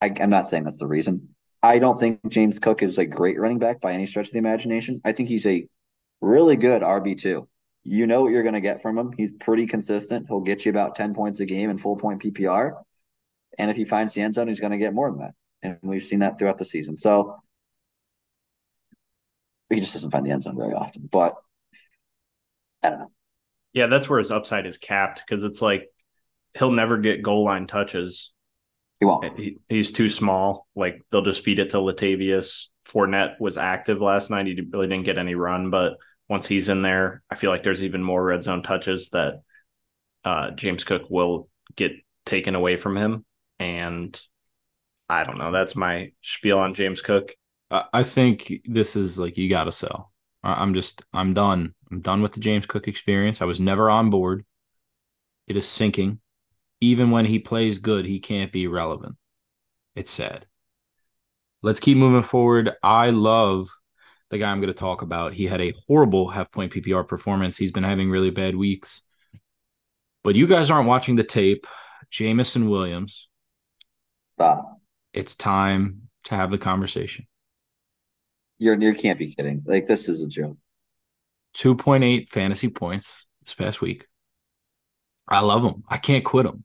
[0.00, 1.30] I, I'm not saying that's the reason.
[1.62, 4.38] I don't think James Cook is a great running back by any stretch of the
[4.38, 5.00] imagination.
[5.04, 5.66] I think he's a
[6.20, 7.48] really good RB two.
[7.82, 9.12] you know what you're going to get from him.
[9.16, 10.26] He's pretty consistent.
[10.28, 12.72] He'll get you about 10 points a game in full point PPR.
[13.58, 15.34] And if he finds the end zone, he's going to get more than that.
[15.62, 16.96] And we've seen that throughout the season.
[16.96, 17.36] So
[19.68, 21.08] he just doesn't find the end zone very often.
[21.10, 21.34] But
[22.82, 23.12] I don't know.
[23.72, 25.88] Yeah, that's where his upside is capped because it's like
[26.58, 28.32] he'll never get goal line touches.
[29.00, 29.38] He won't.
[29.38, 30.68] He, he's too small.
[30.76, 32.66] Like they'll just feed it to Latavius.
[32.86, 34.46] Fournette was active last night.
[34.46, 35.96] He really didn't get any run, but
[36.28, 39.40] once he's in there, I feel like there's even more red zone touches that
[40.24, 41.92] uh, James Cook will get
[42.26, 43.24] taken away from him.
[43.58, 44.20] And
[45.08, 45.50] I don't know.
[45.50, 47.32] That's my spiel on James Cook.
[47.70, 50.12] I think this is like you got to sell.
[50.42, 51.74] I'm just I'm done.
[51.90, 53.40] I'm done with the James Cook experience.
[53.40, 54.44] I was never on board.
[55.46, 56.20] It is sinking.
[56.80, 59.16] Even when he plays good, he can't be relevant.
[59.94, 60.46] It's sad.
[61.62, 62.72] Let's keep moving forward.
[62.82, 63.68] I love
[64.30, 65.34] the guy I'm going to talk about.
[65.34, 67.56] He had a horrible half point PPR performance.
[67.56, 69.02] He's been having really bad weeks.
[70.22, 71.66] But you guys aren't watching the tape.
[72.10, 73.28] Jameson Williams.
[74.32, 74.80] Stop.
[75.12, 77.26] It's time to have the conversation.
[78.58, 79.62] You're you can't be kidding.
[79.64, 80.58] Like this is a joke.
[81.56, 84.06] 2.8 fantasy points this past week.
[85.28, 85.84] I love him.
[85.88, 86.64] I can't quit him.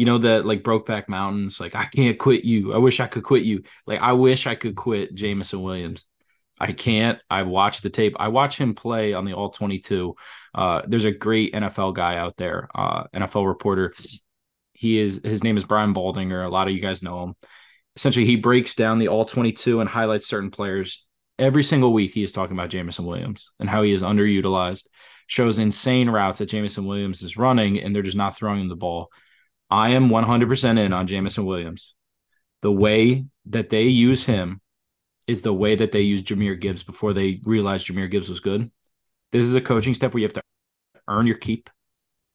[0.00, 2.72] You know that like Brokeback Mountains, like I can't quit you.
[2.72, 3.62] I wish I could quit you.
[3.86, 6.06] Like I wish I could quit Jameson Williams.
[6.58, 7.18] I can't.
[7.28, 8.16] I watched the tape.
[8.18, 10.14] I watch him play on the All 22.
[10.54, 13.94] Uh, there's a great NFL guy out there, uh, NFL reporter.
[14.72, 16.44] He is his name is Brian Baldinger.
[16.44, 17.36] A lot of you guys know him
[17.96, 21.04] essentially he breaks down the all 22 and highlights certain players
[21.38, 24.86] every single week he is talking about Jameson Williams and how he is underutilized
[25.26, 28.76] shows insane routes that Jamison Williams is running and they're just not throwing him the
[28.76, 29.10] ball
[29.70, 31.94] I am 100% in on Jameson Williams
[32.62, 34.60] the way that they use him
[35.26, 38.70] is the way that they used Jahmyr Gibbs before they realized Jahmyr Gibbs was good
[39.32, 40.42] this is a coaching step where you have to
[41.08, 41.70] earn your keep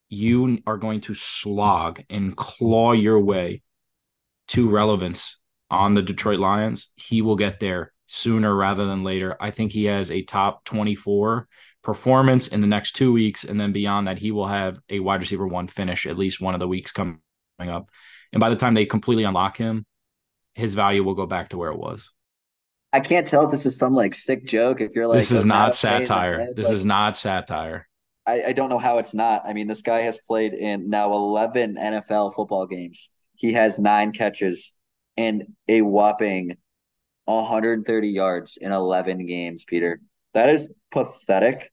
[0.08, 3.62] you are going to slog and claw your way
[4.48, 5.38] to relevance
[5.70, 9.36] on the Detroit Lions, he will get there sooner rather than later.
[9.40, 11.48] I think he has a top 24
[11.82, 13.44] performance in the next two weeks.
[13.44, 16.54] And then beyond that, he will have a wide receiver one finish at least one
[16.54, 17.20] of the weeks coming
[17.58, 17.88] up.
[18.32, 19.86] And by the time they completely unlock him,
[20.54, 22.12] his value will go back to where it was.
[22.92, 24.80] I can't tell if this is some like sick joke.
[24.80, 26.38] If you're like, this is not satire.
[26.38, 27.88] Head, this is not satire.
[28.26, 29.42] I, I don't know how it's not.
[29.44, 33.10] I mean, this guy has played in now 11 NFL football games.
[33.34, 34.72] He has nine catches
[35.16, 36.56] and a whopping
[37.26, 40.00] 130 yards in 11 games, Peter.
[40.34, 41.70] That is pathetic.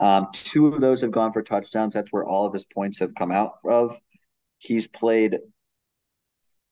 [0.00, 1.94] Um, two of those have gone for touchdowns.
[1.94, 3.96] That's where all of his points have come out of.
[4.58, 5.38] He's played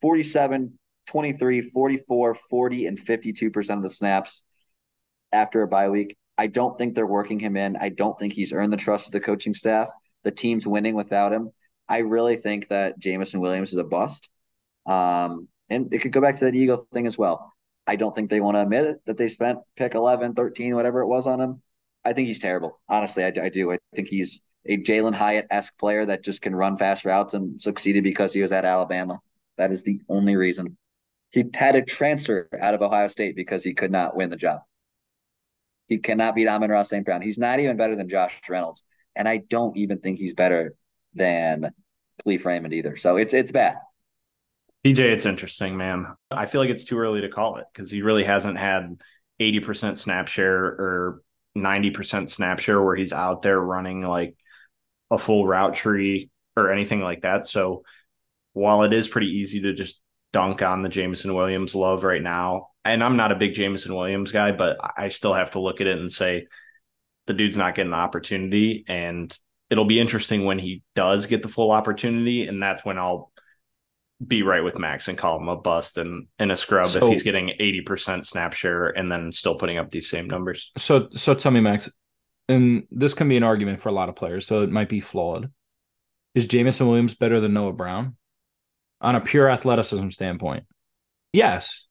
[0.00, 4.42] 47, 23, 44, 40, and 52% of the snaps
[5.32, 6.16] after a bye week.
[6.38, 7.76] I don't think they're working him in.
[7.76, 9.88] I don't think he's earned the trust of the coaching staff.
[10.24, 11.50] The team's winning without him.
[11.88, 14.30] I really think that Jameson Williams is a bust.
[14.86, 17.52] Um, and it could go back to that Eagle thing as well.
[17.86, 21.00] I don't think they want to admit it that they spent pick 11, 13, whatever
[21.00, 21.62] it was on him.
[22.04, 22.80] I think he's terrible.
[22.88, 23.72] Honestly, I, I do.
[23.72, 27.60] I think he's a Jalin Hyatt esque player that just can run fast routes and
[27.60, 29.20] succeeded because he was at Alabama.
[29.58, 30.76] That is the only reason.
[31.30, 34.60] He had a transfer out of Ohio State because he could not win the job.
[35.88, 37.04] He cannot beat Amon-Ra St.
[37.04, 37.22] Brown.
[37.22, 38.82] He's not even better than Josh Reynolds.
[39.16, 40.74] And I don't even think he's better
[41.14, 41.70] than
[42.22, 42.96] Kalif Raymond either.
[42.96, 43.76] So it's it's bad.
[44.86, 46.06] PJ, it's interesting, man.
[46.30, 49.00] I feel like it's too early to call it because he really hasn't had
[49.40, 51.22] 80% snap share or
[51.56, 54.34] 90% snap share where he's out there running like
[55.12, 57.46] a full route tree or anything like that.
[57.46, 57.84] So
[58.54, 60.00] while it is pretty easy to just
[60.32, 64.32] dunk on the Jameson Williams love right now, and I'm not a big Jameson Williams
[64.32, 66.46] guy, but I still have to look at it and say
[67.26, 68.84] the dude's not getting the opportunity.
[68.88, 69.36] And
[69.70, 72.46] it'll be interesting when he does get the full opportunity.
[72.46, 73.30] And that's when I'll
[74.26, 77.12] be right with Max and call him a bust and, and a scrub so, if
[77.12, 80.72] he's getting 80% snap share and then still putting up these same numbers.
[80.78, 81.90] So so tell me, Max,
[82.52, 85.00] and this can be an argument for a lot of players, so it might be
[85.00, 85.50] flawed.
[86.34, 88.16] Is Jameson Williams better than Noah Brown?
[89.00, 90.64] On a pure athleticism standpoint.
[91.32, 91.88] Yes.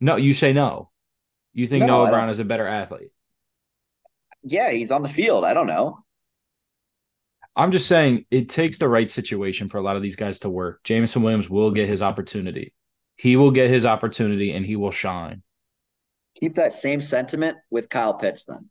[0.00, 0.90] No, you say no.
[1.52, 3.12] You think no, Noah Brown is a better athlete?
[4.42, 5.44] Yeah, he's on the field.
[5.44, 5.98] I don't know.
[7.56, 10.50] I'm just saying it takes the right situation for a lot of these guys to
[10.50, 10.82] work.
[10.84, 12.72] Jameson Williams will get his opportunity.
[13.16, 15.42] He will get his opportunity and he will shine.
[16.36, 18.70] Keep that same sentiment with Kyle Pitts then.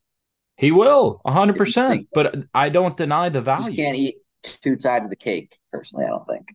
[0.60, 2.08] He will, 100%.
[2.13, 3.72] But I don't deny the value.
[3.72, 6.54] You can't eat two sides of the cake, personally, I don't think.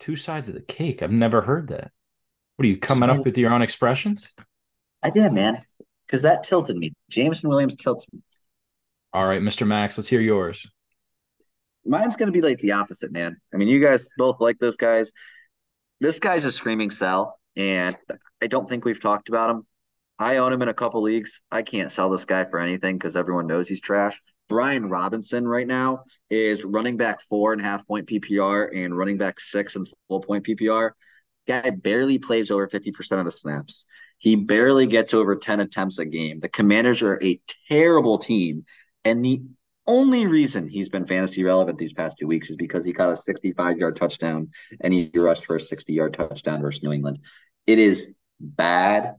[0.00, 1.04] Two sides of the cake?
[1.04, 1.92] I've never heard that.
[2.56, 4.28] What are you coming up with your own expressions?
[5.04, 5.62] I did, man.
[6.04, 6.94] Because that tilted me.
[7.08, 8.22] Jameson Williams tilted me.
[9.12, 9.64] All right, Mr.
[9.64, 10.66] Max, let's hear yours.
[11.86, 13.36] Mine's going to be like the opposite, man.
[13.52, 15.12] I mean, you guys both like those guys.
[16.00, 17.94] This guy's a screaming sell, and
[18.42, 19.66] I don't think we've talked about him.
[20.18, 21.40] I own him in a couple leagues.
[21.50, 24.20] I can't sell this guy for anything because everyone knows he's trash.
[24.48, 29.18] Brian Robinson right now is running back four and a half point PPR and running
[29.18, 30.90] back six and full point PPR.
[31.46, 33.84] Guy barely plays over 50% of the snaps.
[34.18, 36.40] He barely gets over 10 attempts a game.
[36.40, 38.64] The commanders are a terrible team.
[39.04, 39.42] And the
[39.86, 43.16] only reason he's been fantasy relevant these past two weeks is because he caught a
[43.16, 44.50] 65 yard touchdown
[44.80, 47.18] and he rushed for a 60 yard touchdown versus New England.
[47.66, 48.08] It is
[48.40, 49.16] bad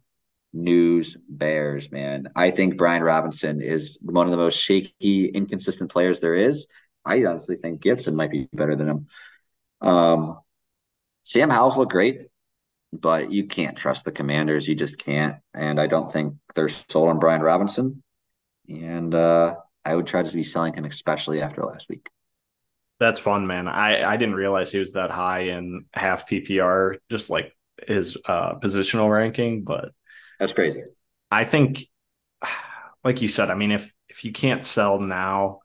[0.55, 2.29] news bears, man.
[2.35, 6.65] I think Brian Robinson is one of the most shaky, inconsistent players there is.
[7.05, 9.07] I honestly think Gibson might be better than him.
[9.81, 10.39] Um,
[11.23, 12.27] Sam Howell's look great,
[12.93, 14.67] but you can't trust the commanders.
[14.67, 15.37] You just can't.
[15.53, 18.01] And I don't think they're sold on Brian Robinson.
[18.67, 22.09] And uh, I would try to be selling him, especially after last week.
[22.99, 23.67] That's fun, man.
[23.67, 27.51] I, I didn't realize he was that high in half PPR, just like
[27.85, 29.91] his uh, positional ranking, but
[30.39, 30.83] that's crazy.
[31.31, 31.83] I think,
[33.03, 35.59] like you said, I mean, if if you can't sell now,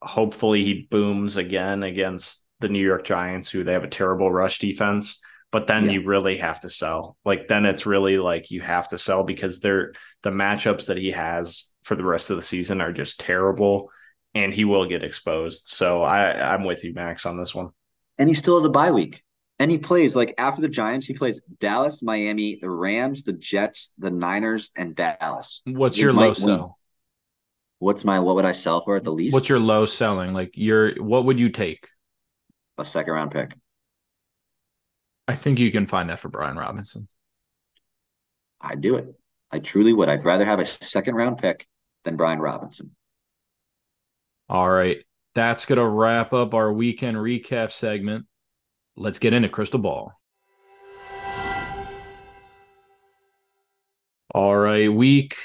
[0.00, 4.58] hopefully he booms again against the New York Giants, who they have a terrible rush
[4.58, 5.20] defense.
[5.50, 5.92] But then yeah.
[5.92, 7.16] you really have to sell.
[7.24, 11.10] Like then it's really like you have to sell because they're the matchups that he
[11.10, 13.90] has for the rest of the season are just terrible,
[14.34, 15.68] and he will get exposed.
[15.68, 17.70] So I I'm with you, Max, on this one.
[18.18, 19.22] And he still has a bye week.
[19.62, 23.92] And he plays like after the Giants, he plays Dallas, Miami, the Rams, the Jets,
[23.96, 25.62] the Niners, and Dallas.
[25.64, 26.80] What's your low sell?
[27.78, 29.32] What's my what would I sell for at the least?
[29.32, 30.32] What's your low selling?
[30.34, 31.86] Like your what would you take?
[32.76, 33.54] A second round pick.
[35.28, 37.06] I think you can find that for Brian Robinson.
[38.60, 39.14] I'd do it.
[39.52, 40.08] I truly would.
[40.08, 41.68] I'd rather have a second round pick
[42.02, 42.96] than Brian Robinson.
[44.48, 45.04] All right.
[45.36, 48.26] That's going to wrap up our weekend recap segment
[48.96, 50.12] let's get into crystal ball.
[54.34, 55.36] All right, week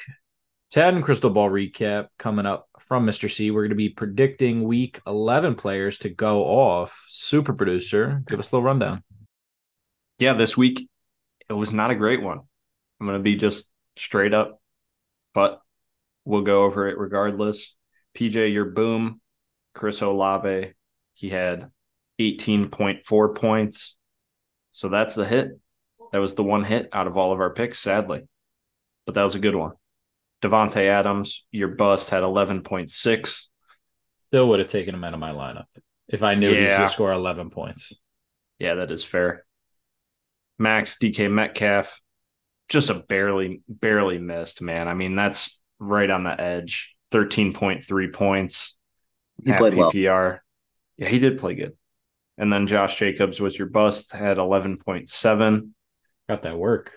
[0.72, 3.30] 10 crystal ball recap coming up from Mr.
[3.32, 3.52] C.
[3.52, 7.06] We're going to be predicting week 11 players to go off.
[7.08, 9.04] Super producer, give us a little rundown.
[10.20, 10.90] Yeah, this week
[11.50, 12.40] it was not a great one.
[13.00, 14.62] I'm going to be just straight up,
[15.34, 15.62] but
[16.26, 17.76] we'll go over it regardless.
[18.16, 19.22] PJ, your boom.
[19.74, 20.74] Chris Olave,
[21.14, 21.70] he had
[22.20, 23.96] 18.4 points.
[24.72, 25.60] So that's the hit.
[26.12, 28.28] That was the one hit out of all of our picks, sadly.
[29.06, 29.74] But that was a good one.
[30.42, 33.48] Davante Adams, your bust had 11.6.
[34.28, 35.66] Still would have taken him out of my lineup
[36.08, 36.60] if I knew yeah.
[36.60, 37.94] he was going to score 11 points.
[38.60, 39.46] Yeah, that is fair.
[40.60, 42.02] Max DK Metcalf,
[42.70, 44.88] just a barely, barely missed, man.
[44.88, 46.96] I mean, that's right on the edge.
[47.12, 48.78] 13.3 points.
[49.46, 50.06] He played PPR.
[50.06, 50.40] Well.
[50.98, 51.74] Yeah, he did play good.
[52.38, 55.69] And then Josh Jacobs was your bust, had 11.7.
[56.30, 56.91] Got that work.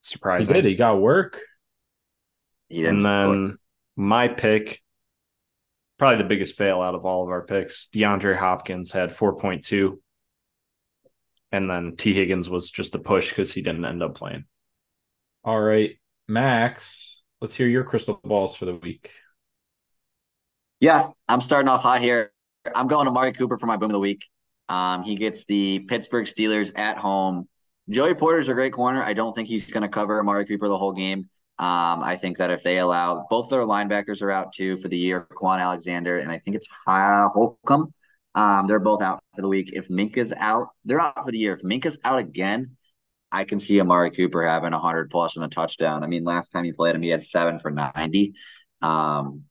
[0.00, 0.54] Surprising.
[0.54, 0.68] He did.
[0.68, 1.40] He got work.
[2.68, 3.58] He and then
[3.96, 4.82] my pick,
[5.98, 9.98] probably the biggest fail out of all of our picks, DeAndre Hopkins had 4.2.
[11.52, 14.44] And then Tee Higgins was just a push because he didn't end up playing.
[15.44, 15.98] All right.
[16.26, 19.10] Max, let's hear your crystal balls for the week.
[20.80, 22.33] Yeah, I'm starting off hot here.
[22.74, 24.26] I'm going to Amari Cooper for my boom of the week.
[24.68, 27.48] Um, he gets the Pittsburgh Steelers at home.
[27.90, 29.02] Joey Porter's a great corner.
[29.02, 31.28] I don't think he's going to cover Amari Cooper the whole game.
[31.56, 34.96] Um, I think that if they allow both their linebackers are out too for the
[34.96, 37.92] year, Kwon Alexander and I think it's Holcomb.
[38.34, 39.70] Um, they're both out for the week.
[39.72, 41.54] If Minkah's out, they're out for the year.
[41.54, 42.76] If Minkah's out again,
[43.30, 46.02] I can see Amari Cooper having a hundred plus and a touchdown.
[46.02, 48.34] I mean, last time he played him, he had seven for ninety.
[48.82, 49.44] Um,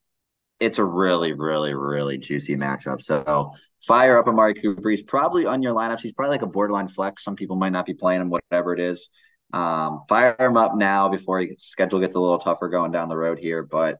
[0.60, 3.02] it's a really, really, really juicy matchup.
[3.02, 4.90] So fire up Amari Cooper.
[4.90, 6.02] He's probably on your lineups.
[6.02, 7.24] He's probably like a borderline flex.
[7.24, 9.10] Some people might not be playing him, whatever it is.
[9.52, 13.18] Um, fire him up now before his schedule gets a little tougher going down the
[13.18, 13.64] road here.
[13.64, 13.98] But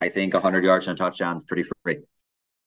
[0.00, 1.98] I think 100 yards and a touchdown is pretty free.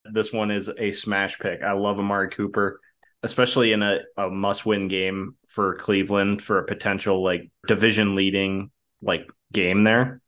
[0.04, 1.62] This one is a smash pick.
[1.62, 2.80] I love Amari Cooper,
[3.22, 8.70] especially in a, a must win game for Cleveland for a potential like division leading
[9.02, 10.20] like game there.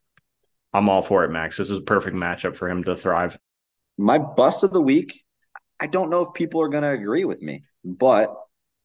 [0.72, 1.56] I'm all for it, Max.
[1.56, 3.38] This is a perfect matchup for him to thrive.
[3.96, 5.24] My bust of the week,
[5.80, 8.34] I don't know if people are going to agree with me, but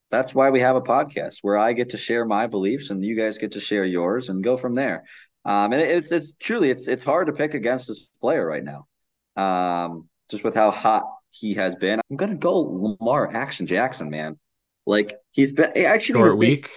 [0.09, 3.15] that's why we have a podcast where I get to share my beliefs and you
[3.15, 5.03] guys get to share yours and go from there.
[5.45, 8.87] Um, and it's it's truly it's it's hard to pick against this player right now,
[9.35, 11.99] um, just with how hot he has been.
[12.09, 14.39] I'm gonna go Lamar Action Jackson, man.
[14.85, 16.69] Like he's been actually short week.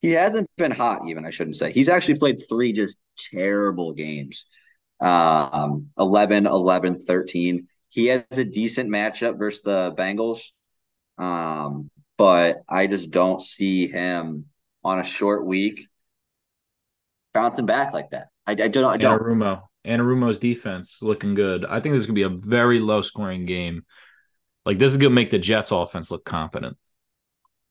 [0.00, 1.72] He hasn't been hot, even I shouldn't say.
[1.72, 2.96] He's actually played three just
[3.32, 4.46] terrible games.
[5.00, 7.68] um, 11, 11, 13.
[7.88, 10.50] He has a decent matchup versus the Bengals.
[11.16, 14.46] Um, but I just don't see him
[14.84, 15.86] on a short week
[17.32, 18.28] bouncing back like that.
[18.46, 18.84] I, I don't.
[18.84, 19.20] I don't.
[19.20, 19.62] Anarumo.
[19.86, 21.64] Anarumo's defense looking good.
[21.64, 23.84] I think this is gonna be a very low scoring game.
[24.66, 26.76] Like this is gonna make the Jets offense look competent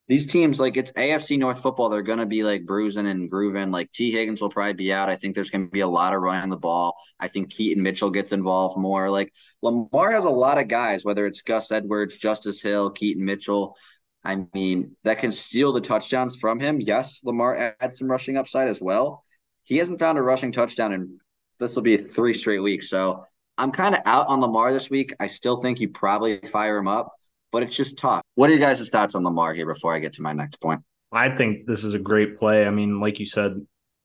[0.07, 3.71] these teams, like it's AFC North football, they're going to be like bruising and grooving.
[3.71, 5.09] Like Tee Higgins will probably be out.
[5.09, 6.95] I think there's going to be a lot of running the ball.
[7.19, 9.09] I think Keaton Mitchell gets involved more.
[9.09, 13.75] Like Lamar has a lot of guys, whether it's Gus Edwards, Justice Hill, Keaton Mitchell.
[14.23, 16.79] I mean, that can steal the touchdowns from him.
[16.79, 19.23] Yes, Lamar adds some rushing upside as well.
[19.63, 21.19] He hasn't found a rushing touchdown in
[21.59, 22.89] this will be three straight weeks.
[22.89, 23.25] So
[23.57, 25.13] I'm kind of out on Lamar this week.
[25.19, 27.16] I still think you probably fire him up
[27.51, 28.21] but it's just tough.
[28.35, 30.81] What are you guys' thoughts on Lamar here before I get to my next point?
[31.11, 32.65] I think this is a great play.
[32.65, 33.53] I mean, like you said,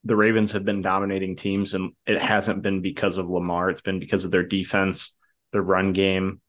[0.04, 3.70] the Ravens have been dominating teams, and it hasn't been because of Lamar.
[3.70, 5.14] It's been because of their defense,
[5.52, 6.40] their run game.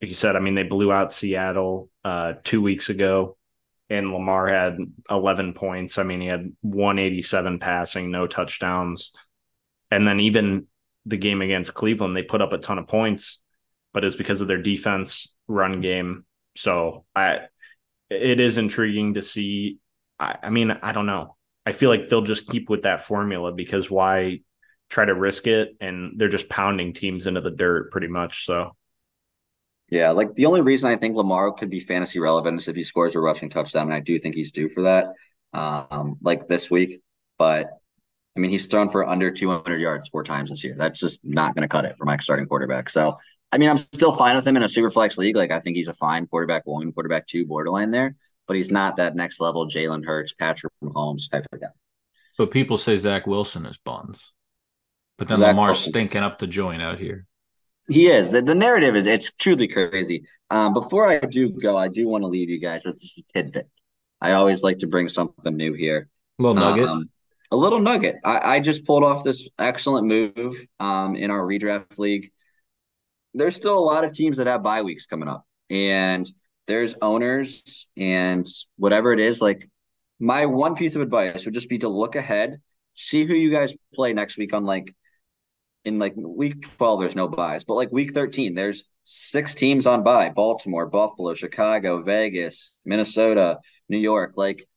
[0.00, 3.36] Like you said, I mean, they blew out Seattle uh, two weeks ago,
[3.88, 4.78] and Lamar had
[5.10, 5.98] 11 points.
[5.98, 9.12] I mean, he had 187 passing, no touchdowns.
[9.90, 10.66] And then even
[11.06, 13.40] the game against Cleveland, they put up a ton of points,
[13.92, 16.24] but it's because of their defense, run game,
[16.60, 17.40] so I,
[18.08, 19.78] it is intriguing to see.
[20.18, 21.36] I, I mean, I don't know.
[21.66, 24.40] I feel like they'll just keep with that formula because why
[24.88, 25.76] try to risk it?
[25.80, 28.46] And they're just pounding teams into the dirt pretty much.
[28.46, 28.76] So
[29.90, 32.84] yeah, like the only reason I think Lamar could be fantasy relevant is if he
[32.84, 35.14] scores a rushing touchdown, and I do think he's due for that.
[35.52, 37.00] Um, like this week,
[37.36, 37.79] but
[38.36, 40.74] I mean, he's thrown for under 200 yards four times this year.
[40.76, 42.88] That's just not going to cut it for my starting quarterback.
[42.88, 43.16] So
[43.52, 45.36] I mean, I'm still fine with him in a super flex league.
[45.36, 48.14] Like, I think he's a fine quarterback one, quarterback two, borderline there,
[48.46, 51.68] but he's not that next level Jalen Hurts, Patrick Mahomes type of guy.
[52.38, 54.32] But people say Zach Wilson is buns,
[55.18, 57.26] but then Zach Lamar's Wilson stinking up to join out here.
[57.88, 58.30] He is.
[58.30, 60.24] The, the narrative is it's truly crazy.
[60.48, 63.22] Um, before I do go, I do want to leave you guys with just a
[63.34, 63.68] tidbit.
[64.20, 66.08] I always like to bring something new here.
[66.38, 66.88] A little nugget.
[66.88, 67.10] Um,
[67.50, 68.16] a little nugget.
[68.24, 72.30] I, I, just pulled off this excellent move um, in our redraft league
[73.34, 76.28] there's still a lot of teams that have bye weeks coming up, and
[76.66, 78.46] there's owners and
[78.76, 79.40] whatever it is.
[79.40, 79.68] Like
[80.18, 82.60] my one piece of advice would just be to look ahead,
[82.94, 84.94] see who you guys play next week on like
[85.84, 90.04] in like week 12 there's no byes but like week 13 there's six teams on
[90.04, 94.68] bye baltimore buffalo chicago vegas minnesota new york like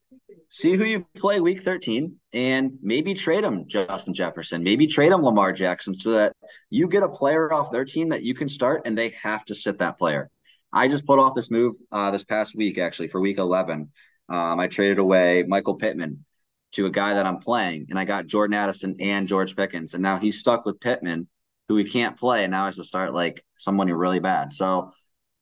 [0.48, 5.22] see who you play week 13 and maybe trade them Justin Jefferson, maybe trade them
[5.22, 6.34] Lamar Jackson so that
[6.70, 9.54] you get a player off their team that you can start and they have to
[9.54, 10.30] sit that player.
[10.72, 13.90] I just put off this move uh, this past week, actually, for week 11.
[14.28, 16.24] Um, I traded away Michael Pittman
[16.72, 19.94] to a guy that I'm playing, and I got Jordan Addison and George Pickens.
[19.94, 21.28] And now he's stuck with Pittman,
[21.68, 22.42] who he can't play.
[22.42, 24.52] And now has to start like someone really bad.
[24.52, 24.90] So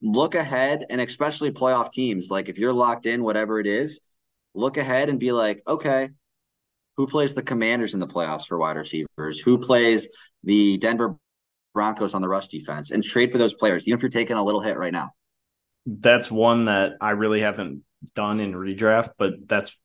[0.03, 2.31] look ahead, and especially playoff teams.
[2.31, 4.01] Like if you're locked in, whatever it is,
[4.55, 6.11] look ahead and be like, okay,
[6.97, 9.41] who plays the Commanders in the playoffs for wide receivers?
[9.41, 10.09] Who plays
[10.45, 11.17] the Denver
[11.75, 12.91] Broncos on the rush defense?
[12.91, 15.11] And trade for those players, even if you're taking a little hit right now.
[15.87, 17.83] That's one that I really haven't
[18.15, 19.77] done in redraft, but that's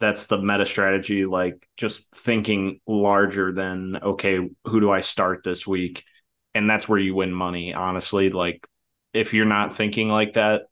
[0.00, 5.66] that's the meta strategy like just thinking larger than okay who do i start this
[5.66, 6.04] week
[6.54, 8.66] and that's where you win money honestly like
[9.12, 10.62] if you're not thinking like that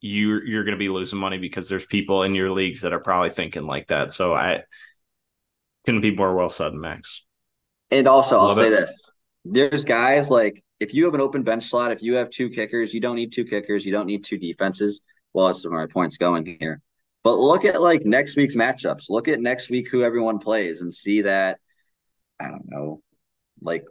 [0.00, 3.00] you you're going to be losing money because there's people in your leagues that are
[3.00, 4.12] probably thinking like that.
[4.12, 4.62] So I
[5.84, 7.24] couldn't be more well said, Max.
[7.90, 9.10] And also, Love I'll say this:
[9.44, 12.94] there's guys like if you have an open bench slot, if you have two kickers,
[12.94, 15.02] you don't need two kickers, you don't need two defenses.
[15.32, 16.80] Well, that's where my points going here.
[17.22, 19.04] But look at like next week's matchups.
[19.10, 21.58] Look at next week who everyone plays and see that.
[22.38, 23.02] I don't know,
[23.60, 23.84] like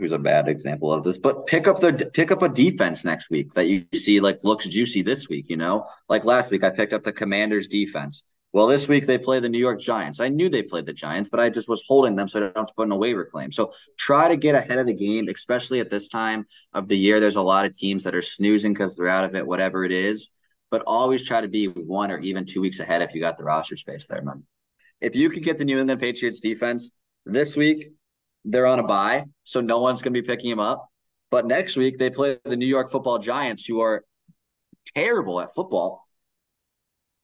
[0.00, 3.30] who's a bad example of this, but pick up the pick up a defense next
[3.30, 5.46] week that you see like looks juicy this week.
[5.48, 8.24] You know, like last week I picked up the Commanders defense.
[8.52, 10.18] Well, this week they play the New York Giants.
[10.18, 12.56] I knew they played the Giants, but I just was holding them so I don't
[12.56, 13.52] have to put in a waiver claim.
[13.52, 17.20] So try to get ahead of the game, especially at this time of the year.
[17.20, 19.92] There's a lot of teams that are snoozing because they're out of it, whatever it
[19.92, 20.30] is.
[20.68, 23.44] But always try to be one or even two weeks ahead if you got the
[23.44, 24.18] roster space there.
[24.18, 24.44] Remember,
[25.00, 26.90] if you could get the New England Patriots defense
[27.24, 27.86] this week,
[28.44, 30.88] they're on a bye, so no one's going to be picking him up.
[31.30, 34.04] But next week they play the New York Football Giants, who are
[34.96, 36.06] terrible at football,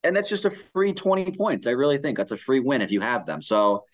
[0.04, 1.66] and that's just a free twenty points.
[1.66, 3.42] I really think that's a free win if you have them.
[3.42, 3.84] So,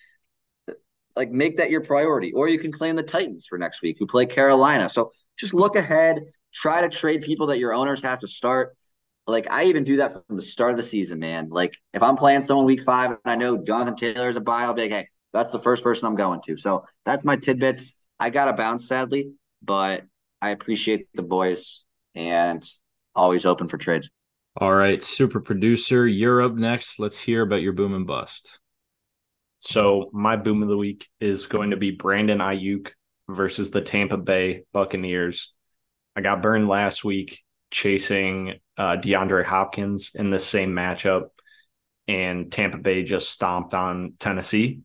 [1.16, 4.06] like, make that your priority, or you can claim the Titans for next week, who
[4.06, 4.90] play Carolina.
[4.90, 6.20] So just look ahead,
[6.52, 8.76] try to trade people that your owners have to start.
[9.26, 11.48] Like I even do that from the start of the season, man.
[11.48, 14.64] Like if I'm playing someone week five and I know Jonathan Taylor is a bye,
[14.64, 16.56] I'll be like, hey, that's the first person I'm going to.
[16.56, 18.06] So that's my tidbits.
[18.18, 20.04] I got to bounce sadly, but
[20.40, 22.66] I appreciate the boys and
[23.14, 24.10] always open for trades.
[24.56, 26.98] All right, super producer, you're up next.
[26.98, 28.58] Let's hear about your boom and bust.
[29.58, 32.90] So my boom of the week is going to be Brandon Aiyuk
[33.30, 35.54] versus the Tampa Bay Buccaneers.
[36.14, 41.28] I got burned last week chasing uh, DeAndre Hopkins in the same matchup,
[42.06, 44.80] and Tampa Bay just stomped on Tennessee.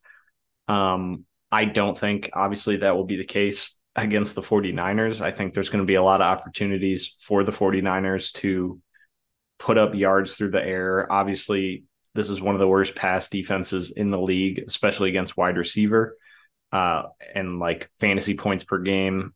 [0.68, 5.22] Um, I don't think, obviously, that will be the case against the 49ers.
[5.22, 8.80] I think there's going to be a lot of opportunities for the 49ers to
[9.60, 11.12] put up yards through the air.
[11.12, 15.58] Obviously, this is one of the worst pass defenses in the league, especially against wide
[15.58, 16.16] receiver
[16.72, 17.04] uh,
[17.34, 19.34] and like fantasy points per game.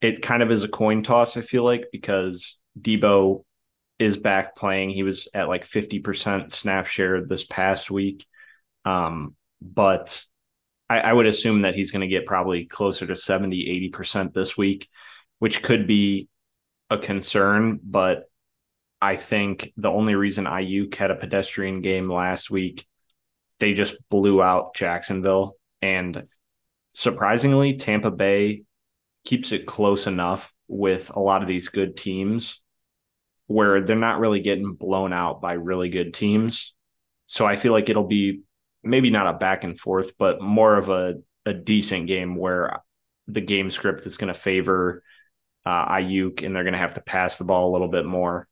[0.00, 3.44] It kind of is a coin toss, I feel like, because Debo
[3.98, 4.90] is back playing.
[4.90, 8.26] He was at like 50% snap share this past week.
[8.84, 9.34] Um,
[9.74, 10.24] but
[10.88, 14.56] I, I would assume that he's going to get probably closer to 70, 80% this
[14.56, 14.88] week,
[15.38, 16.28] which could be
[16.90, 17.80] a concern.
[17.82, 18.24] But
[19.00, 22.86] I think the only reason Aiyuk had a pedestrian game last week,
[23.58, 25.56] they just blew out Jacksonville.
[25.82, 26.26] And
[26.94, 28.62] surprisingly, Tampa Bay
[29.24, 32.62] keeps it close enough with a lot of these good teams
[33.48, 36.74] where they're not really getting blown out by really good teams.
[37.26, 38.40] So I feel like it'll be
[38.86, 42.82] maybe not a back and forth, but more of a, a decent game where
[43.28, 45.02] the game script is going to favor
[45.64, 48.46] uh, Aiyuk and they're going to have to pass the ball a little bit more.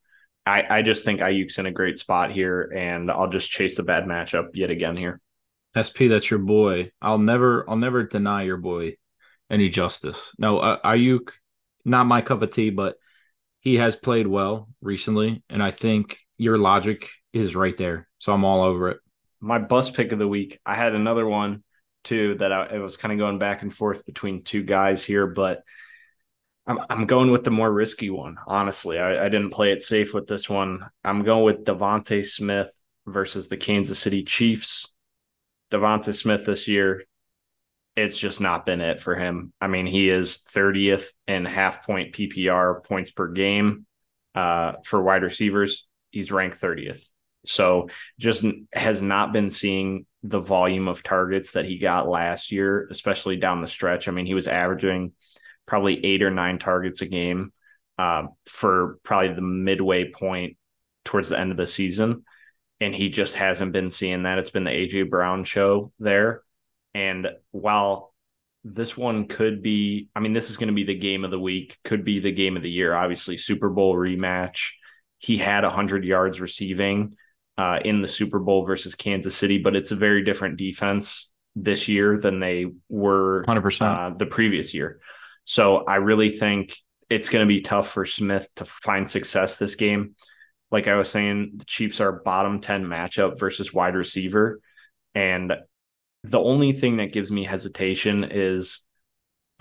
[0.45, 3.83] I, I just think Aiyuk's in a great spot here, and I'll just chase a
[3.83, 5.19] bad matchup yet again here.
[5.73, 6.91] SP, that's your boy.
[7.01, 8.97] I'll never, I'll never deny your boy
[9.49, 10.19] any justice.
[10.37, 11.29] No, uh, Aiyuk,
[11.83, 12.95] not my cup of tea, but
[13.61, 18.07] he has played well recently, and I think your logic is right there.
[18.19, 18.97] So I'm all over it.
[19.45, 20.59] My bus pick of the week.
[20.65, 21.63] I had another one
[22.03, 25.27] too that I, I was kind of going back and forth between two guys here,
[25.27, 25.61] but
[26.65, 28.37] I'm I'm going with the more risky one.
[28.47, 30.79] Honestly, I, I didn't play it safe with this one.
[31.03, 32.71] I'm going with DeVonta Smith
[33.05, 34.95] versus the Kansas City Chiefs.
[35.71, 37.03] DeVonta Smith this year,
[37.95, 39.53] it's just not been it for him.
[39.61, 43.85] I mean, he is 30th in half point PPR points per game
[44.33, 45.87] uh, for wide receivers.
[46.09, 47.07] He's ranked 30th.
[47.47, 47.89] So
[48.19, 53.37] just has not been seeing the volume of targets that he got last year, especially
[53.37, 54.07] down the stretch.
[54.07, 55.13] I mean, he was averaging
[55.65, 57.51] probably eight or nine targets a game
[57.97, 60.57] uh, for probably the midway point
[61.03, 62.23] towards the end of the season.
[62.81, 64.37] And he just hasn't been seeing that.
[64.37, 66.41] It's been the AJ Brown show there.
[66.93, 68.13] And while
[68.63, 71.39] this one could be, I mean, this is going to be the game of the
[71.39, 74.71] week, could be the game of the year, obviously, Super Bowl rematch.
[75.19, 77.15] He had 100 yards receiving
[77.57, 81.87] uh, in the Super Bowl versus Kansas City, but it's a very different defense this
[81.87, 84.99] year than they were 100% uh, the previous year.
[85.45, 86.77] So I really think
[87.09, 90.15] it's going to be tough for Smith to find success this game.
[90.71, 94.59] Like I was saying, the Chiefs are bottom 10 matchup versus wide receiver.
[95.13, 95.53] And
[96.23, 98.83] the only thing that gives me hesitation is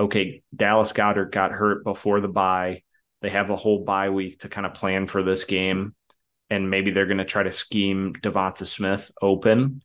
[0.00, 2.82] okay, Dallas Goedert got hurt before the bye.
[3.22, 5.94] They have a whole bye week to kind of plan for this game.
[6.50, 9.82] And maybe they're going to try to scheme DeVonta Smith open.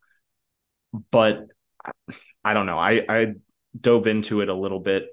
[1.11, 1.45] But
[2.43, 2.77] I don't know.
[2.77, 3.33] I, I
[3.79, 5.07] dove into it a little bit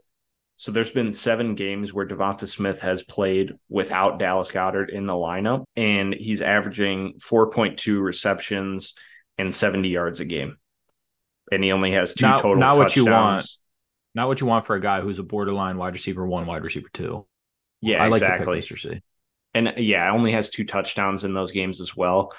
[0.56, 5.12] so there's been seven games where DeVonta Smith has played without Dallas Goedert in the
[5.12, 8.94] lineup, and he's averaging 4.2 receptions
[9.36, 10.56] and 70 yards a game.
[11.52, 12.56] And he only has two not, total.
[12.56, 12.88] Not touchdowns.
[12.88, 13.50] what you want.
[14.14, 16.88] Not what you want for a guy who's a borderline wide receiver one, wide receiver
[16.92, 17.26] two.
[17.82, 18.46] Yeah, I like exactly.
[18.46, 19.02] like.
[19.56, 22.32] And yeah, only has two touchdowns in those games as well.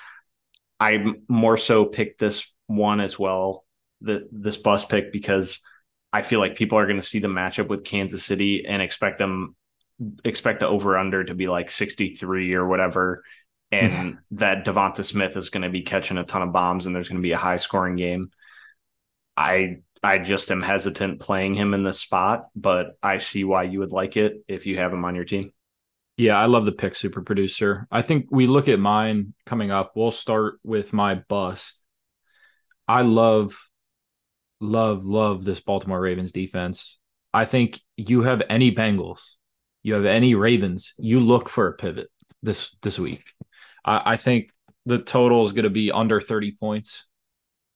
[0.80, 3.66] I more so picked this one as well,
[4.02, 5.60] the this bus pick because–
[6.14, 9.20] I feel like people are going to see the matchup with Kansas City and expect
[9.20, 9.56] them
[10.24, 13.24] expect the over under to be like 63 or whatever
[13.72, 17.10] and that Devonta Smith is going to be catching a ton of bombs and there's
[17.10, 18.32] going to be a high scoring game.
[19.36, 23.80] I I just am hesitant playing him in this spot, but I see why you
[23.80, 25.52] would like it if you have him on your team.
[26.18, 27.88] Yeah, I love the pick, super producer.
[27.92, 29.94] I think we look at mine coming up.
[29.96, 31.80] We'll start with my bust.
[32.88, 33.56] I love
[34.60, 36.98] love, love this Baltimore Ravens defense.
[37.34, 39.20] I think you have any Bengals,
[39.84, 42.10] you have any Ravens, you look for a pivot
[42.42, 43.24] this this week.
[43.86, 44.50] I, I think
[44.86, 47.06] the total is going to be under 30 points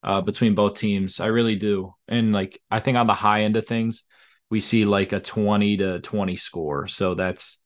[0.04, 1.20] uh, between both teams.
[1.20, 1.94] I really do.
[2.08, 4.04] And like I think on the high end of things,
[4.50, 6.88] we see like a 20 to 20 score.
[6.88, 7.61] So that's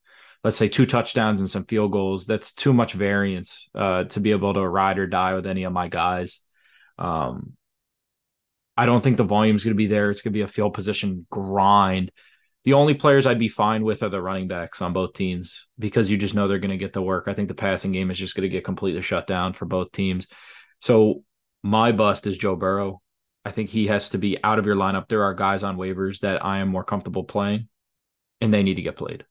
[0.46, 2.24] let's say two touchdowns and some field goals.
[2.24, 5.72] That's too much variance uh, to be able to ride or die with any of
[5.72, 6.40] my guys.
[6.98, 7.54] Um,
[8.76, 10.12] I don't think the volume is going to be there.
[10.12, 12.12] It's going to be a field position grind.
[12.62, 16.12] The only players I'd be fine with are the running backs on both teams because
[16.12, 17.26] you just know they're going to get the work.
[17.26, 19.90] I think the passing game is just going to get completely shut down for both
[19.90, 20.28] teams.
[20.80, 21.24] So
[21.64, 23.02] my bust is Joe Burrow.
[23.44, 25.08] I think he has to be out of your lineup.
[25.08, 27.66] There are guys on waivers that I am more comfortable playing,
[28.40, 29.24] and they need to get played.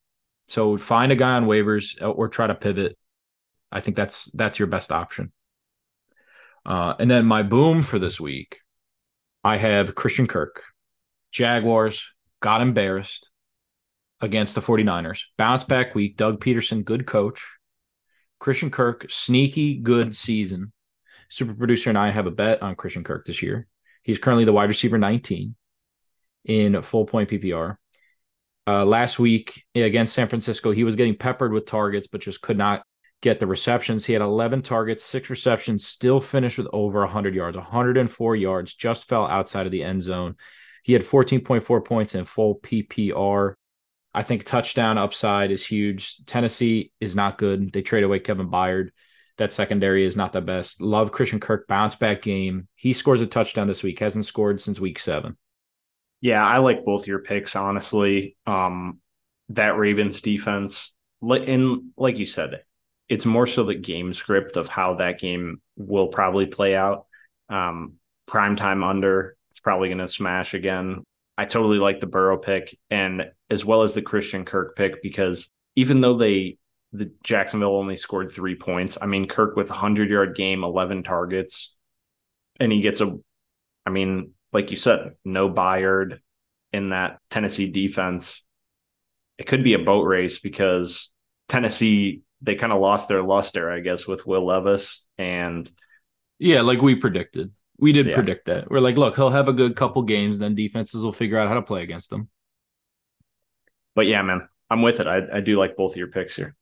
[0.48, 2.98] So find a guy on waivers uh, or try to pivot.
[3.72, 5.32] I think that's that's your best option.
[6.66, 8.60] Uh, and then my boom for this week,
[9.43, 10.64] I have Christian Kirk.
[11.32, 13.30] Jaguars got embarrassed
[14.22, 15.24] against the 49ers.
[15.38, 16.18] Bounce back week.
[16.18, 17.46] Doug Pederson, good coach.
[18.39, 20.72] Christian Kirk, sneaky good season.
[21.30, 23.68] Super producer and I have a bet on Christian Kirk this year.
[24.04, 25.56] He's currently the wide receiver 19
[26.46, 27.78] in full point PPR.
[28.68, 32.57] Uh, last week against San Francisco, he was getting peppered with targets, but just could
[32.57, 32.84] not
[33.22, 34.05] get the receptions.
[34.05, 39.07] He had 11 targets, six receptions, still finished with over 100 yards, 104 yards, just
[39.07, 40.36] fell outside of the end zone.
[40.84, 43.53] He had 14.4 points in full PPR.
[44.13, 46.24] I think touchdown upside is huge.
[46.26, 47.72] Tennessee is not good.
[47.72, 48.89] They trade away Kevin Byard
[49.38, 50.82] that secondary is not the best.
[50.82, 52.68] Love Christian Kirk bounce back game.
[52.76, 53.99] He scores a touchdown this week.
[53.99, 55.38] Hasn't scored since week seven.
[56.26, 58.36] Yeah, I like both your picks honestly.
[58.47, 58.97] Um,
[59.49, 62.63] that Ravens defense, and like you said,
[63.07, 67.05] it's more so the game script of how that game will probably play out.
[67.47, 71.03] Um, prime time under, it's probably going to smash again.
[71.38, 75.51] I totally like the Burrow pick and as well as the Christian Kirk pick because
[75.76, 76.57] even though they
[76.91, 78.97] the Jacksonville only scored three points.
[78.99, 81.76] I mean, Kirk with a hundred yard game, eleven targets,
[82.59, 83.15] and he gets a.
[83.86, 86.20] I mean, like you said, no Byard
[86.74, 88.43] in that Tennessee defense.
[89.38, 91.12] It could be a boat race because
[91.49, 95.70] Tennessee they kind of lost their luster, I guess, with Will Levis and.
[96.39, 97.51] Yeah, like we predicted.
[97.78, 98.14] We did yeah.
[98.14, 98.70] predict that.
[98.70, 101.56] We're like, look, he'll have a good couple games, then defenses will figure out how
[101.56, 102.30] to play against him.
[103.95, 105.08] But yeah, man, I'm with it.
[105.08, 106.56] I, I do like both of your picks here.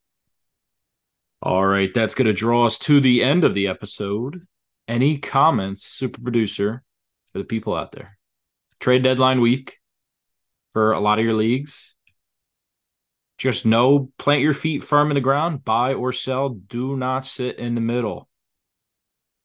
[1.42, 4.46] All right, that's going to draw us to the end of the episode.
[4.88, 6.82] Any comments, super producer,
[7.34, 8.16] for the people out there?
[8.80, 9.78] Trade deadline week
[10.72, 11.94] for a lot of your leagues.
[13.36, 16.48] Just know, plant your feet firm in the ground, buy or sell.
[16.48, 18.28] Do not sit in the middle.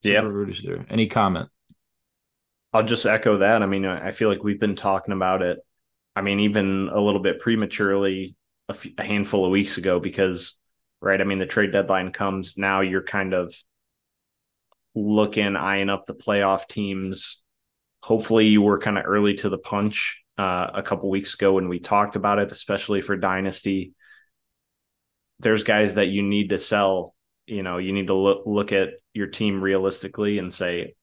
[0.03, 0.21] Yeah.
[0.89, 1.49] Any comment?
[2.71, 3.61] I'll just echo that.
[3.61, 5.59] I mean, I feel like we've been talking about it.
[6.15, 8.35] I mean, even a little bit prematurely
[8.69, 10.55] a, f- a handful of weeks ago because
[11.01, 11.19] right?
[11.19, 13.55] I mean, the trade deadline comes now, you're kind of
[14.95, 17.41] looking, eyeing up the playoff teams.
[18.01, 21.69] Hopefully, you were kind of early to the punch uh, a couple weeks ago when
[21.69, 23.93] we talked about it, especially for Dynasty.
[25.39, 27.15] There's guys that you need to sell.
[27.45, 30.95] You know, you need to look look at your team realistically and say,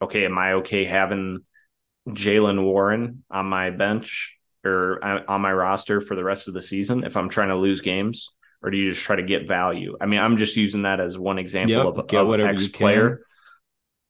[0.00, 1.40] okay, am I okay having
[2.08, 6.62] Jaylen Warren on my bench or uh, on my roster for the rest of the
[6.62, 8.30] season if I'm trying to lose games?
[8.64, 9.94] or do you just try to get value?
[10.00, 13.20] I mean, I'm just using that as one example yep, of, of X player.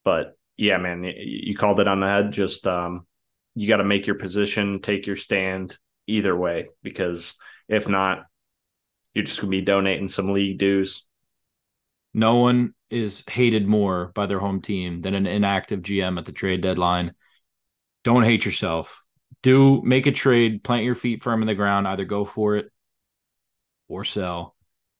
[0.04, 2.32] But yeah, man, you called it on the head.
[2.32, 3.06] Just um,
[3.54, 5.76] you got to make your position, take your stand
[6.06, 7.34] either way, because
[7.68, 8.26] if not,
[9.14, 11.06] you're just gonna be donating some league dues.
[12.12, 16.32] No one is hated more by their home team than an inactive GM at the
[16.32, 17.14] trade deadline.
[18.02, 19.04] Don't hate yourself.
[19.42, 22.70] Do make a trade, plant your feet firm in the ground, either go for it
[23.88, 24.54] or sell.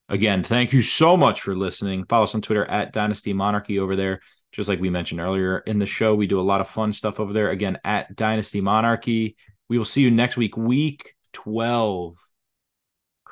[0.09, 2.05] Again, thank you so much for listening.
[2.05, 4.21] Follow us on Twitter at Dynasty Monarchy over there.
[4.55, 7.21] Just like we mentioned earlier in the show, we do a lot of fun stuff
[7.21, 7.51] over there.
[7.51, 9.37] Again, at Dynasty Monarchy.
[9.69, 12.17] We will see you next week, week 12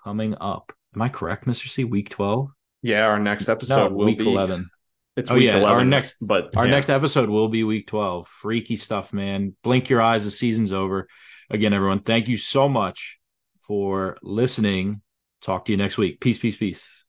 [0.04, 0.72] coming up.
[0.94, 1.68] Am I correct, Mr.
[1.68, 1.84] C?
[1.84, 2.50] Week 12?
[2.82, 4.68] Yeah, our next episode no, will week be 11.
[5.16, 6.72] It's oh, yeah, 11, our next but our yeah.
[6.72, 8.26] next episode will be week 12.
[8.26, 9.54] Freaky stuff, man.
[9.62, 11.06] Blink your eyes, the season's over.
[11.50, 13.18] Again, everyone, thank you so much
[13.60, 15.02] for listening
[15.42, 16.20] Talk to you next week.
[16.20, 17.04] Peace, peace, peace.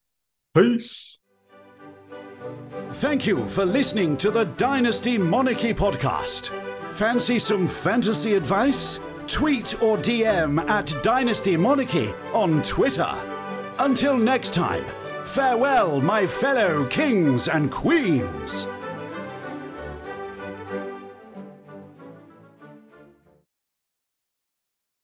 [0.55, 1.19] Peace.
[2.93, 6.49] Thank you for listening to the Dynasty Monarchy podcast.
[6.93, 8.99] Fancy some fantasy advice?
[9.27, 13.11] Tweet or DM at Dynasty Monarchy on Twitter.
[13.79, 14.85] Until next time,
[15.25, 18.67] farewell, my fellow kings and queens.